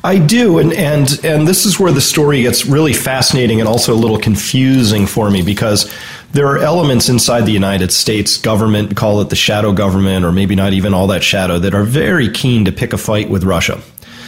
[0.05, 3.93] I do, and and and this is where the story gets really fascinating and also
[3.93, 5.93] a little confusing for me because
[6.33, 10.55] there are elements inside the United States government, call it the shadow government, or maybe
[10.55, 13.81] not even all that shadow, that are very keen to pick a fight with Russia.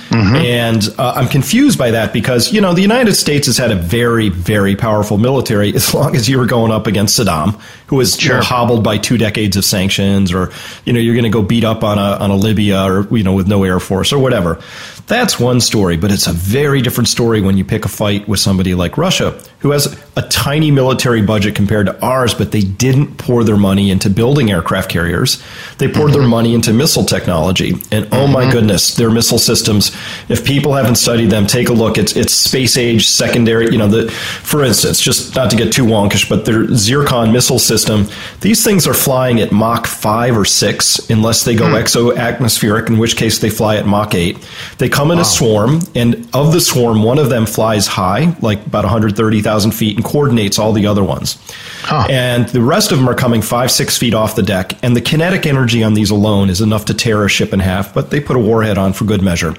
[0.09, 0.37] Mm-hmm.
[0.37, 3.75] And uh, I'm confused by that because, you know, the United States has had a
[3.75, 8.17] very, very powerful military as long as you were going up against Saddam, who was
[8.17, 8.37] sure.
[8.37, 10.51] you know, hobbled by two decades of sanctions, or,
[10.85, 13.23] you know, you're going to go beat up on a, on a Libya or, you
[13.23, 14.61] know, with no air force or whatever.
[15.07, 18.41] That's one story, but it's a very different story when you pick a fight with
[18.41, 23.19] somebody like Russia, who has a tiny military budget compared to ours, but they didn't
[23.19, 25.43] pour their money into building aircraft carriers.
[25.79, 26.21] They poured mm-hmm.
[26.21, 27.75] their money into missile technology.
[27.91, 28.53] And oh my mm-hmm.
[28.53, 29.97] goodness, their missile systems,
[30.29, 31.99] if people haven't studied them, take a look.
[31.99, 35.85] It's, it's space age secondary, you know, the, for instance, just not to get too
[35.85, 38.07] wonkish, but their Zircon missile system,
[38.41, 41.83] these things are flying at Mach 5 or 6 unless they go mm.
[41.83, 44.37] exo-atmospheric, in which case they fly at Mach 8.
[44.79, 45.23] They come in wow.
[45.23, 49.97] a swarm, and of the swarm, one of them flies high, like about 130,000 feet,
[49.97, 51.39] and coordinates all the other ones.
[51.83, 52.07] Huh.
[52.11, 54.73] And the rest of them are coming five, six feet off the deck.
[54.83, 57.95] And the kinetic energy on these alone is enough to tear a ship in half,
[57.95, 59.55] but they put a warhead on for good measure.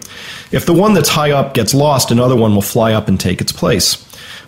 [0.51, 3.41] If the one that's high up gets lost, another one will fly up and take
[3.41, 4.05] its place.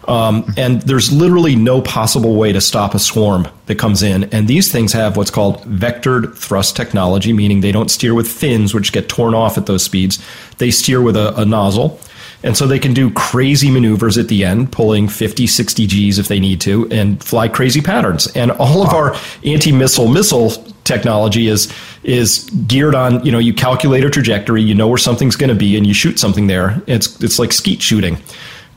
[0.07, 4.23] Um, and there's literally no possible way to stop a swarm that comes in.
[4.25, 8.73] And these things have what's called vectored thrust technology, meaning they don't steer with fins,
[8.73, 10.23] which get torn off at those speeds.
[10.57, 11.99] They steer with a, a nozzle.
[12.43, 16.27] And so they can do crazy maneuvers at the end, pulling 50, 60 Gs if
[16.27, 18.27] they need to, and fly crazy patterns.
[18.35, 20.51] And all of our anti missile missile
[20.83, 21.71] technology is
[22.03, 25.55] is geared on you know you calculate a trajectory you know where something's going to
[25.55, 28.17] be and you shoot something there it's it's like skeet shooting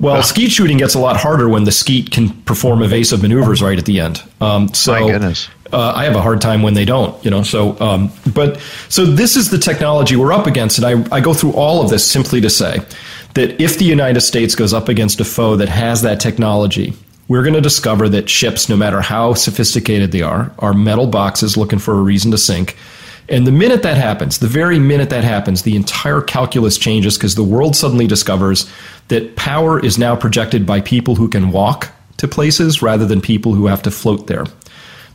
[0.01, 3.79] well, skeet shooting gets a lot harder when the skeet can perform evasive maneuvers right
[3.79, 4.23] at the end.
[4.41, 5.49] Um, so, My goodness.
[5.73, 7.43] Uh, I have a hard time when they don't, you know.
[7.43, 11.33] So, um, but so this is the technology we're up against, and I, I go
[11.33, 12.79] through all of this simply to say
[13.35, 16.95] that if the United States goes up against a foe that has that technology,
[17.29, 21.57] we're going to discover that ships, no matter how sophisticated they are, are metal boxes
[21.57, 22.77] looking for a reason to sink.
[23.29, 27.35] And the minute that happens, the very minute that happens, the entire calculus changes because
[27.35, 28.71] the world suddenly discovers
[29.09, 33.55] that power is now projected by people who can walk to places rather than people
[33.55, 34.45] who have to float there.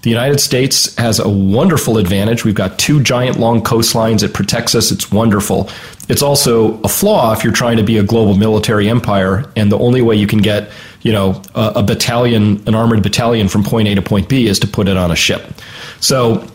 [0.02, 2.46] The United States has a wonderful advantage.
[2.46, 4.24] We've got two giant long coastlines.
[4.24, 4.92] It protects us.
[4.92, 5.70] It's wonderful.
[6.08, 9.78] It's also a flaw if you're trying to be a global military empire, and the
[9.78, 10.72] only way you can get,
[11.02, 14.58] you know, a, a battalion, an armored battalion from point A to point B is
[14.60, 15.54] to put it on a ship.
[16.00, 16.48] So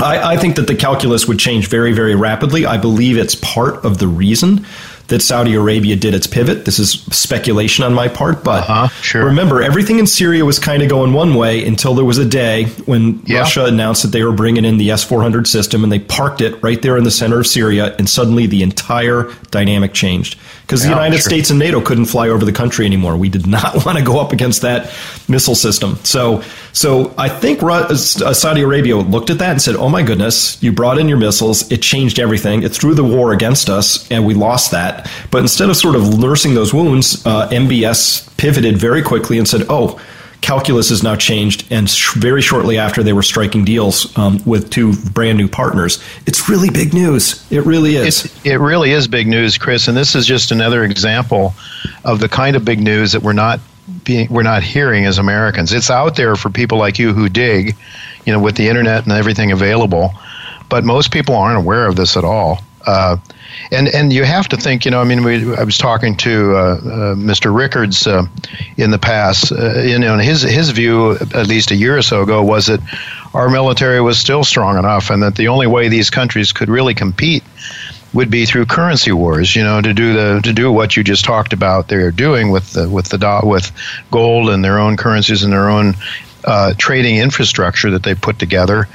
[0.00, 2.66] I, I, think that the calculus would change very, very rapidly.
[2.66, 4.66] I believe it's part of the reason
[5.10, 6.64] that Saudi Arabia did its pivot.
[6.64, 9.26] This is speculation on my part, but uh-huh, sure.
[9.26, 12.64] remember, everything in Syria was kind of going one way until there was a day
[12.86, 13.40] when yeah.
[13.40, 16.60] Russia announced that they were bringing in the S 400 system and they parked it
[16.62, 20.90] right there in the center of Syria, and suddenly the entire dynamic changed because yeah,
[20.90, 21.30] the United sure.
[21.30, 23.16] States and NATO couldn't fly over the country anymore.
[23.16, 24.92] We did not want to go up against that
[25.28, 25.96] missile system.
[26.04, 26.42] So,
[26.72, 30.72] so I think uh, Saudi Arabia looked at that and said, "Oh my goodness, you
[30.72, 31.70] brought in your missiles.
[31.70, 32.62] It changed everything.
[32.62, 36.18] It threw the war against us, and we lost that." But instead of sort of
[36.18, 40.00] nursing those wounds, uh, MBS pivoted very quickly and said, "Oh."
[40.40, 44.70] Calculus has now changed, and sh- very shortly after they were striking deals um, with
[44.70, 46.02] two brand new partners.
[46.26, 47.46] It's really big news.
[47.50, 48.24] It really is.
[48.24, 49.88] It's, it really is big news, Chris.
[49.88, 51.54] And this is just another example
[52.04, 53.60] of the kind of big news that we're not
[54.04, 55.72] being we're not hearing as Americans.
[55.72, 57.76] It's out there for people like you who dig,
[58.24, 60.12] you know, with the internet and everything available.
[60.68, 62.60] But most people aren't aware of this at all.
[62.86, 63.16] Uh,
[63.70, 66.56] and and you have to think, you know, I mean, we, I was talking to
[66.56, 66.78] uh, uh,
[67.14, 67.54] Mr.
[67.54, 68.26] Rickards uh,
[68.76, 72.42] in the past, you know, his his view, at least a year or so ago,
[72.42, 72.80] was that
[73.34, 76.94] our military was still strong enough, and that the only way these countries could really
[76.94, 77.44] compete
[78.12, 81.24] would be through currency wars, you know, to do the to do what you just
[81.24, 81.88] talked about.
[81.88, 83.70] They're doing with the with the with
[84.10, 85.94] gold and their own currencies and their own
[86.44, 88.88] uh, trading infrastructure that they put together.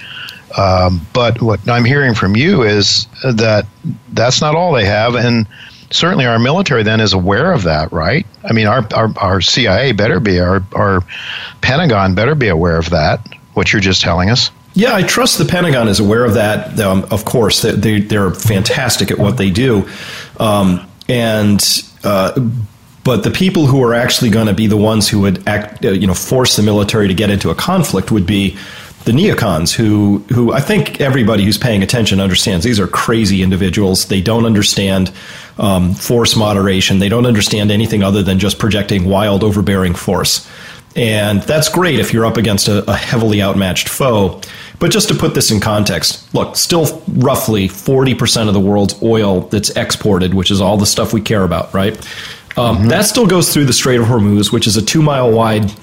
[0.58, 3.66] Um, but what I'm hearing from you is that
[4.14, 5.48] that's not all they have, and
[5.92, 8.26] certainly our military then is aware of that, right?
[8.44, 11.02] I mean, our our, our CIA better be, our our
[11.62, 13.28] Pentagon better be aware of that.
[13.54, 14.52] What you're just telling us.
[14.74, 16.78] Yeah, I trust the Pentagon is aware of that.
[16.82, 19.90] Um, of course, they, they're fantastic at what they do,
[20.40, 21.64] um, and.
[22.04, 22.50] Uh,
[23.04, 25.92] but the people who are actually going to be the ones who would act, uh,
[25.92, 28.58] you know, force the military to get into a conflict would be
[29.06, 34.06] the neocons who who I think everybody who's paying attention understands these are crazy individuals.
[34.06, 35.12] They don't understand
[35.58, 37.00] um, force moderation.
[37.00, 40.50] They don't understand anything other than just projecting wild, overbearing force.
[40.96, 44.42] And that's great if you're up against a, a heavily outmatched foe.
[44.80, 49.42] But just to put this in context, look, still roughly 40% of the world's oil
[49.42, 51.96] that's exported, which is all the stuff we care about, right?
[52.58, 52.88] Um, mm-hmm.
[52.88, 55.74] That still goes through the Strait of Hormuz, which is a two mile wide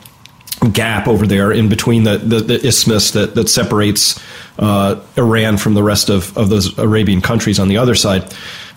[0.71, 4.21] gap over there in between the, the, the isthmus that, that separates
[4.59, 8.35] uh, Iran from the rest of, of those Arabian countries on the other side.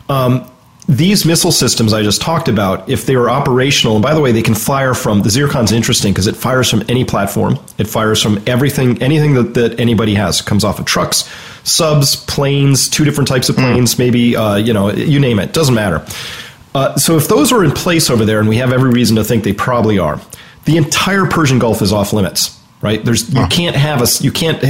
[0.09, 0.49] Um,
[0.88, 4.31] these missile systems I just talked about, if they were operational, and by the way,
[4.31, 7.57] they can fire from the Zircon's interesting because it fires from any platform.
[7.79, 10.41] It fires from everything, anything that, that anybody has.
[10.41, 11.27] It comes off of trucks,
[11.63, 13.99] subs, planes, two different types of planes, mm.
[13.99, 16.05] maybe, uh, you know, you name it, doesn't matter.
[16.75, 19.23] Uh, so if those are in place over there, and we have every reason to
[19.23, 20.21] think they probably are,
[20.66, 23.03] the entire Persian Gulf is off limits right?
[23.03, 24.61] There's you can't have a you can't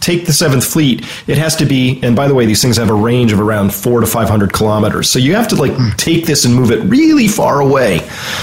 [0.00, 1.06] take the Seventh Fleet.
[1.28, 3.72] It has to be, and by the way, these things have a range of around
[3.72, 5.08] four to five hundred kilometers.
[5.08, 5.96] So you have to like mm.
[5.96, 8.00] take this and move it really far away,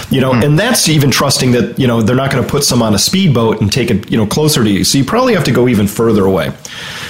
[0.09, 0.31] you know.
[0.31, 0.45] Mm.
[0.45, 2.99] And that's even trusting that you know they're not going to put some on a
[2.99, 4.83] speedboat and take it you know closer to you.
[4.83, 6.53] So you probably have to go even further away.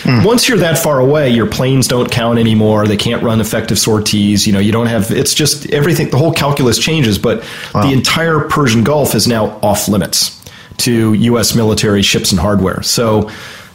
[0.04, 0.26] Mm.
[0.26, 2.88] Once you're that far away, your planes don't count anymore.
[2.88, 4.46] They can't run effective sorties.
[4.46, 5.12] You know, you don't have.
[5.12, 6.10] It's just everything.
[6.10, 7.18] The whole calculus changes.
[7.18, 7.44] But
[7.74, 7.84] wow.
[7.84, 10.34] the entire Persian Gulf is now off limits
[10.78, 11.56] to U.S.
[11.56, 12.82] military ships and hardware.
[12.84, 13.30] So,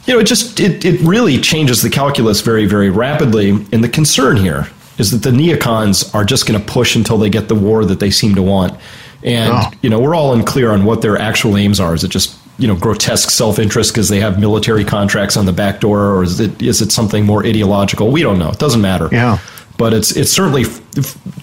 [0.05, 3.49] you know, it just it, it really changes the calculus very very rapidly.
[3.49, 7.29] And the concern here is that the neocons are just going to push until they
[7.29, 8.79] get the war that they seem to want.
[9.23, 9.71] And oh.
[9.81, 11.93] you know, we're all unclear on what their actual aims are.
[11.93, 15.81] Is it just you know grotesque self-interest because they have military contracts on the back
[15.81, 18.09] door, or is it is it something more ideological?
[18.09, 18.51] We don't know.
[18.51, 19.09] It doesn't matter.
[19.11, 19.39] Yeah.
[19.77, 20.63] But it's it's certainly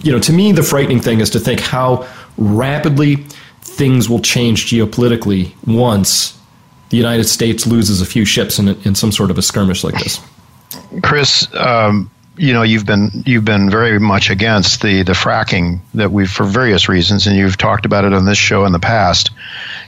[0.00, 2.08] you know to me the frightening thing is to think how
[2.38, 3.16] rapidly
[3.60, 6.38] things will change geopolitically once
[6.88, 9.98] the United States loses a few ships in, in some sort of a skirmish like
[10.02, 10.22] this.
[11.02, 12.10] Chris, um,
[12.40, 16.44] you know you've been you've been very much against the the fracking that we've for
[16.44, 19.30] various reasons, and you've talked about it on this show in the past.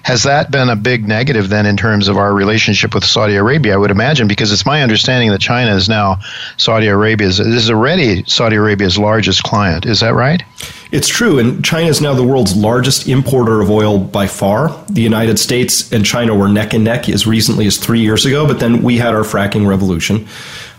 [0.02, 3.72] Has that been a big negative then in terms of our relationship with Saudi Arabia?
[3.72, 6.18] I would imagine because it's my understanding that China is now
[6.58, 9.86] Saudi Arabia's is already Saudi Arabia's largest client.
[9.86, 10.42] Is that right?
[10.92, 14.84] It's true, and China is now the world's largest importer of oil by far.
[14.90, 18.46] The United States and China were neck and neck as recently as three years ago,
[18.46, 20.28] but then we had our fracking revolution.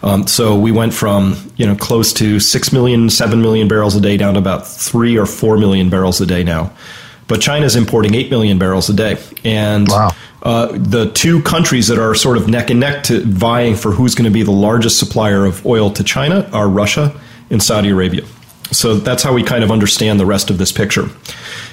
[0.03, 4.01] Um, so we went from you know close to six million, seven million barrels a
[4.01, 6.71] day down to about three or four million barrels a day now.
[7.27, 10.11] But China is importing eight million barrels a day, and wow.
[10.43, 14.13] uh, the two countries that are sort of neck and neck to vying for who's
[14.13, 18.23] going to be the largest supplier of oil to China are Russia and Saudi Arabia.
[18.71, 21.09] So that's how we kind of understand the rest of this picture.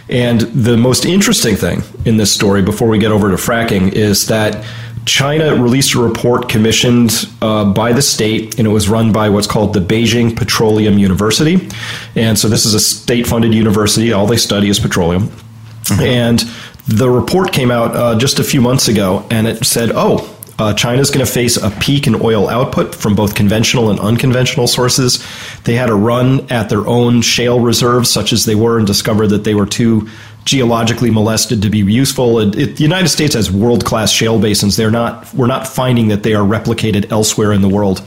[0.08, 4.26] And the most interesting thing in this story, before we get over to fracking, is
[4.26, 4.64] that
[5.06, 9.46] China released a report commissioned uh, by the state, and it was run by what's
[9.46, 11.68] called the Beijing Petroleum University.
[12.14, 14.12] And so this is a state funded university.
[14.12, 15.28] All they study is petroleum.
[15.28, 16.02] Mm-hmm.
[16.02, 16.44] And
[16.86, 20.74] the report came out uh, just a few months ago, and it said, oh, uh,
[20.74, 24.66] China is going to face a peak in oil output from both conventional and unconventional
[24.66, 25.24] sources.
[25.64, 29.28] They had a run at their own shale reserves, such as they were, and discovered
[29.28, 30.08] that they were too
[30.44, 32.40] geologically molested to be useful.
[32.40, 34.76] It, it, the United States has world class shale basins.
[34.76, 35.32] They're not.
[35.34, 38.00] We're not finding that they are replicated elsewhere in the world.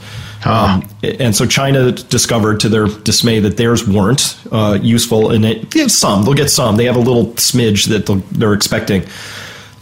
[0.44, 0.80] Uh-huh.
[0.80, 5.30] Um, and so China discovered, to their dismay, that theirs weren't uh, useful.
[5.30, 6.76] And it, they have some, they'll get some.
[6.76, 9.04] They have a little smidge that they're expecting.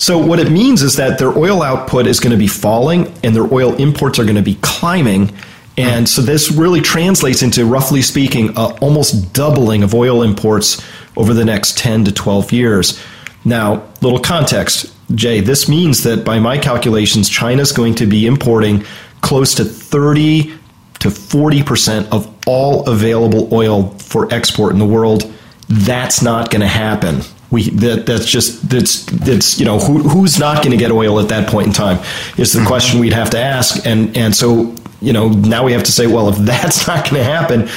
[0.03, 3.37] So what it means is that their oil output is going to be falling and
[3.37, 5.31] their oil imports are going to be climbing.
[5.77, 10.85] And so this really translates into, roughly speaking, uh, almost doubling of oil imports
[11.17, 13.01] over the next 10 to 12 years.
[13.45, 18.85] Now, little context, Jay, this means that by my calculations, China's going to be importing
[19.21, 20.53] close to 30
[20.99, 25.33] to 40% of all available oil for export in the world.
[25.69, 27.23] That's not going to happen
[27.53, 31.21] we that that's just that's that's you know who who's not going to get oil
[31.21, 31.99] at that point in time
[32.39, 32.67] is the mm-hmm.
[32.67, 36.07] question we'd have to ask and and so you know now we have to say
[36.07, 37.69] well if that's not going to happen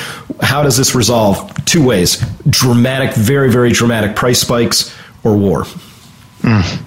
[0.42, 4.96] how does this resolve two ways dramatic very very dramatic price spikes
[5.26, 5.64] or war
[6.42, 6.84] mm.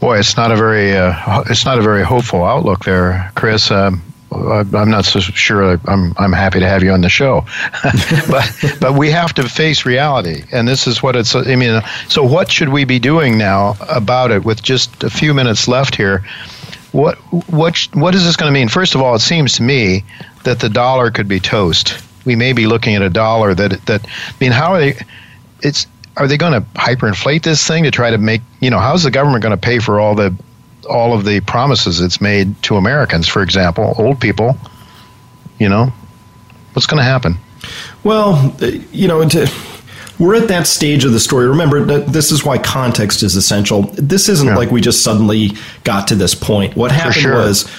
[0.00, 4.02] boy it's not a very uh, it's not a very hopeful outlook there chris um,
[4.32, 5.80] I'm not so sure.
[5.86, 7.44] I'm I'm happy to have you on the show,
[8.28, 11.34] but but we have to face reality, and this is what it's.
[11.34, 14.44] I mean, so what should we be doing now about it?
[14.44, 16.24] With just a few minutes left here,
[16.92, 17.16] what
[17.50, 18.68] what what is this going to mean?
[18.68, 20.04] First of all, it seems to me
[20.44, 22.00] that the dollar could be toast.
[22.24, 24.06] We may be looking at a dollar that that.
[24.06, 24.98] I mean, how are they?
[25.62, 28.78] It's are they going to hyperinflate this thing to try to make you know?
[28.78, 30.34] How's the government going to pay for all the
[30.90, 34.56] all of the promises it's made to Americans, for example, old people,
[35.58, 35.92] you know,
[36.72, 37.36] what's going to happen?
[38.04, 38.54] Well,
[38.92, 39.50] you know, to,
[40.18, 41.48] we're at that stage of the story.
[41.48, 43.82] Remember, this is why context is essential.
[43.94, 44.56] This isn't yeah.
[44.56, 45.52] like we just suddenly
[45.84, 46.76] got to this point.
[46.76, 47.34] What happened sure.
[47.34, 47.70] was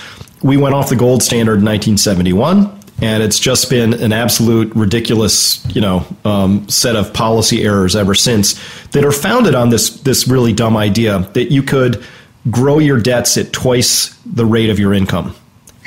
[0.41, 5.66] we went off the gold standard in 1971 and it's just been an absolute ridiculous,
[5.76, 8.59] you know, um, set of policy errors ever since
[8.89, 12.03] that are founded on this this really dumb idea that you could
[12.50, 15.36] grow your debts at twice the rate of your income.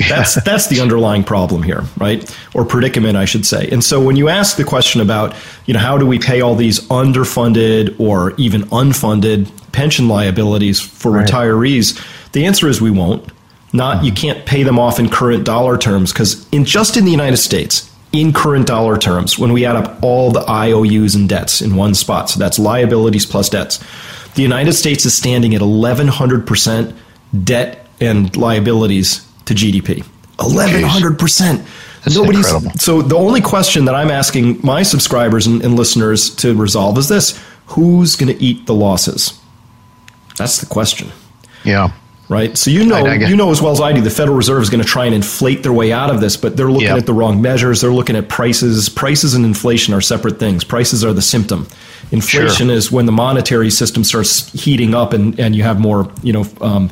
[0.08, 2.38] That's that's the underlying problem here, right?
[2.54, 3.68] Or predicament, I should say.
[3.70, 5.34] And so when you ask the question about,
[5.66, 11.12] you know, how do we pay all these underfunded or even unfunded pension liabilities for
[11.12, 11.26] right.
[11.26, 12.00] retirees,
[12.32, 13.30] the answer is we won't.
[13.72, 14.20] Not you mm-hmm.
[14.20, 17.90] can't pay them off in current dollar terms because in just in the United States,
[18.12, 21.94] in current dollar terms, when we add up all the IOUs and debts in one
[21.94, 23.82] spot, so that's liabilities plus debts,
[24.34, 26.96] the United States is standing at 1100%
[27.44, 30.04] debt and liabilities to GDP.
[30.38, 31.64] 1100%.
[32.04, 32.78] That's Nobody's incredible.
[32.78, 37.08] so the only question that I'm asking my subscribers and, and listeners to resolve is
[37.08, 39.40] this: Who's going to eat the losses?
[40.36, 41.12] That's the question.
[41.64, 41.92] Yeah
[42.28, 42.56] right?
[42.56, 44.82] So you know, you know as well as I do, the Federal Reserve is going
[44.82, 46.98] to try and inflate their way out of this, but they're looking yep.
[46.98, 47.80] at the wrong measures.
[47.80, 48.88] They're looking at prices.
[48.88, 50.64] Prices and inflation are separate things.
[50.64, 51.66] Prices are the symptom.
[52.10, 52.76] Inflation sure.
[52.76, 56.44] is when the monetary system starts heating up and, and you have more, you know,
[56.60, 56.90] um,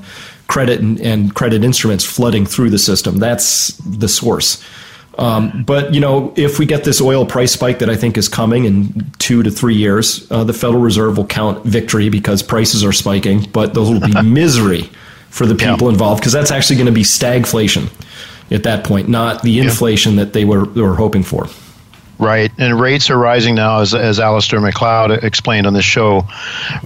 [0.48, 3.18] credit and, and credit instruments flooding through the system.
[3.18, 4.62] That's the source.
[5.18, 8.28] Um, but you know, if we get this oil price spike that I think is
[8.28, 12.82] coming in two to three years, uh, the Federal Reserve will count victory because prices
[12.82, 14.90] are spiking, but those will be misery
[15.32, 15.92] for the people yeah.
[15.92, 17.90] involved because that's actually going to be stagflation
[18.50, 20.24] at that point, not the inflation yeah.
[20.24, 21.46] that they were, they were hoping for.
[22.18, 26.22] Right, and rates are rising now, as, as Alasdair Macleod explained on the show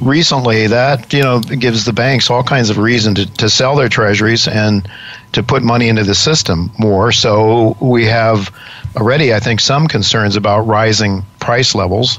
[0.01, 0.69] recently.
[0.69, 4.49] That you know gives the banks all kinds of reason to, to sell their treasuries
[4.49, 4.89] and
[5.33, 7.13] to put money into the system more.
[7.13, 8.51] So we have
[8.97, 12.19] already, I think, some concerns about rising price levels.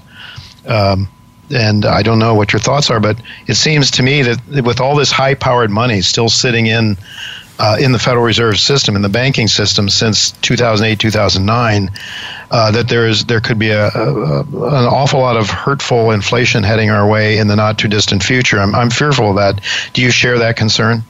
[0.67, 1.07] Um,
[1.49, 4.79] and I don't know what your thoughts are, but it seems to me that with
[4.79, 6.97] all this high-powered money still sitting in
[7.59, 11.89] uh, in the Federal Reserve system, in the banking system since 2008, 2009,
[12.51, 16.63] uh, that there is there could be a, a, an awful lot of hurtful inflation
[16.63, 18.59] heading our way in the not too distant future.
[18.59, 19.61] I'm, I'm fearful of that.
[19.93, 21.01] Do you share that concern?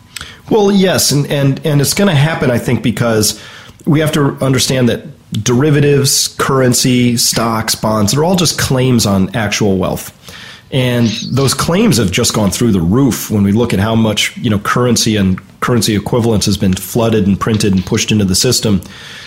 [0.49, 3.43] Well, yes, and and and it's going to happen, I think, because
[3.85, 5.05] we have to understand that
[5.43, 10.13] derivatives, currency, stocks, bonds, they're all just claims on actual wealth.
[10.71, 14.35] And those claims have just gone through the roof when we look at how much
[14.37, 18.35] you know currency and currency equivalence has been flooded and printed and pushed into the
[18.35, 18.81] system.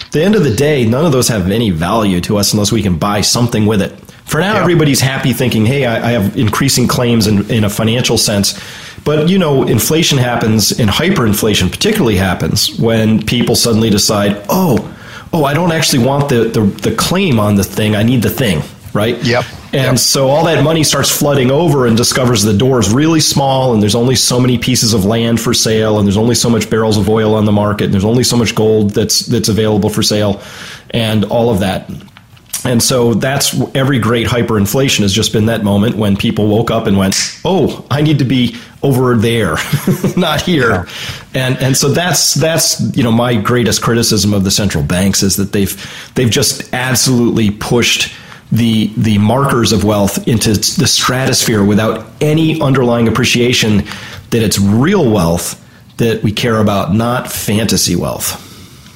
[0.06, 2.72] At the end of the day, none of those have any value to us unless
[2.72, 3.92] we can buy something with it.
[4.26, 4.60] For now, yeah.
[4.60, 8.60] everybody's happy thinking, hey, I, I have increasing claims in, in a financial sense.
[9.04, 14.96] But you know, inflation happens and hyperinflation particularly happens when people suddenly decide, oh,
[15.32, 18.30] oh, I don't actually want the, the, the claim on the thing, I need the
[18.30, 18.62] thing
[18.94, 19.22] right?
[19.24, 19.44] Yep.
[19.72, 19.98] And yep.
[19.98, 23.80] so all that money starts flooding over and discovers the door is really small and
[23.80, 26.96] there's only so many pieces of land for sale and there's only so much barrels
[26.96, 30.02] of oil on the market and there's only so much gold that's that's available for
[30.02, 30.42] sale
[30.90, 31.88] and all of that.
[32.64, 36.86] And so that's every great hyperinflation has just been that moment when people woke up
[36.86, 39.56] and went, "Oh, I need to be over there,
[40.16, 40.84] not here." Yeah.
[41.32, 45.36] And and so that's that's you know my greatest criticism of the central banks is
[45.36, 48.12] that they've they've just absolutely pushed
[48.52, 53.84] the the markers of wealth into the stratosphere without any underlying appreciation
[54.30, 55.56] that it's real wealth
[55.98, 58.49] that we care about, not fantasy wealth.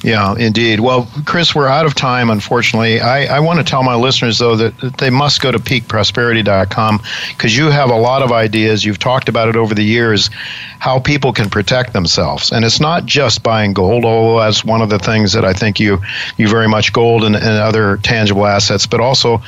[0.05, 0.81] Yeah, indeed.
[0.81, 3.01] Well, Chris, we're out of time, unfortunately.
[3.01, 7.01] I, I want to tell my listeners, though, that, that they must go to peakprosperity.com
[7.29, 8.85] because you have a lot of ideas.
[8.85, 10.29] You've talked about it over the years,
[10.77, 12.51] how people can protect themselves.
[12.51, 15.79] And it's not just buying gold, although that's one of the things that I think
[15.79, 16.03] you,
[16.37, 19.41] you very much gold and, and other tangible assets, but also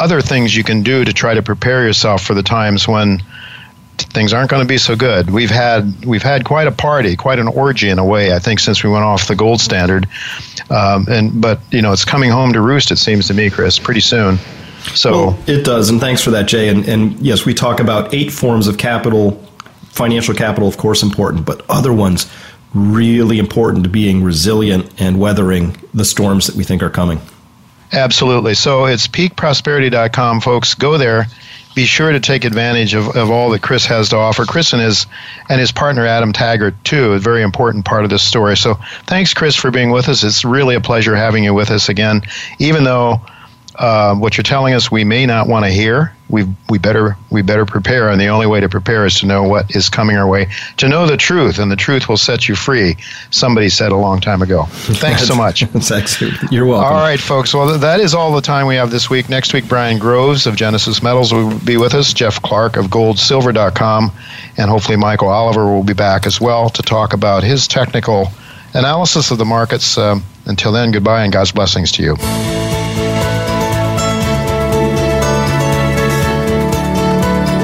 [0.00, 3.22] other things you can do to try to prepare yourself for the times when
[4.04, 5.30] things aren't going to be so good.
[5.30, 8.34] We've had we've had quite a party, quite an orgy in a way.
[8.34, 10.08] I think since we went off the gold standard,
[10.70, 12.90] um, and but you know it's coming home to roost.
[12.90, 14.38] It seems to me, Chris, pretty soon.
[14.94, 16.68] So well, it does, and thanks for that, Jay.
[16.68, 19.32] And, and yes, we talk about eight forms of capital,
[19.90, 22.30] financial capital, of course, important, but other ones
[22.74, 27.20] really important to being resilient and weathering the storms that we think are coming.
[27.92, 28.54] Absolutely.
[28.54, 30.74] So it's peakprosperity.com, folks.
[30.74, 31.26] Go there
[31.74, 34.44] be sure to take advantage of, of all that Chris has to offer.
[34.44, 35.06] Chris and his
[35.48, 38.56] and his partner Adam Taggart too, a very important part of this story.
[38.56, 38.74] So
[39.06, 40.24] thanks, Chris, for being with us.
[40.24, 42.22] It's really a pleasure having you with us again,
[42.58, 43.20] even though
[43.76, 46.14] uh, what you're telling us we may not want to hear.
[46.28, 49.42] We we better we better prepare, and the only way to prepare is to know
[49.42, 50.48] what is coming our way.
[50.78, 52.96] To know the truth, and the truth will set you free.
[53.30, 54.64] Somebody said a long time ago.
[54.68, 55.60] Thanks so much.
[55.72, 56.50] That's excellent.
[56.50, 56.92] You're welcome.
[56.92, 57.54] All right, folks.
[57.54, 59.28] Well, that is all the time we have this week.
[59.28, 62.12] Next week, Brian Groves of Genesis Metals will be with us.
[62.12, 64.12] Jeff Clark of GoldSilver.com,
[64.56, 68.28] and hopefully Michael Oliver will be back as well to talk about his technical
[68.74, 69.98] analysis of the markets.
[69.98, 72.71] Um, until then, goodbye and God's blessings to you.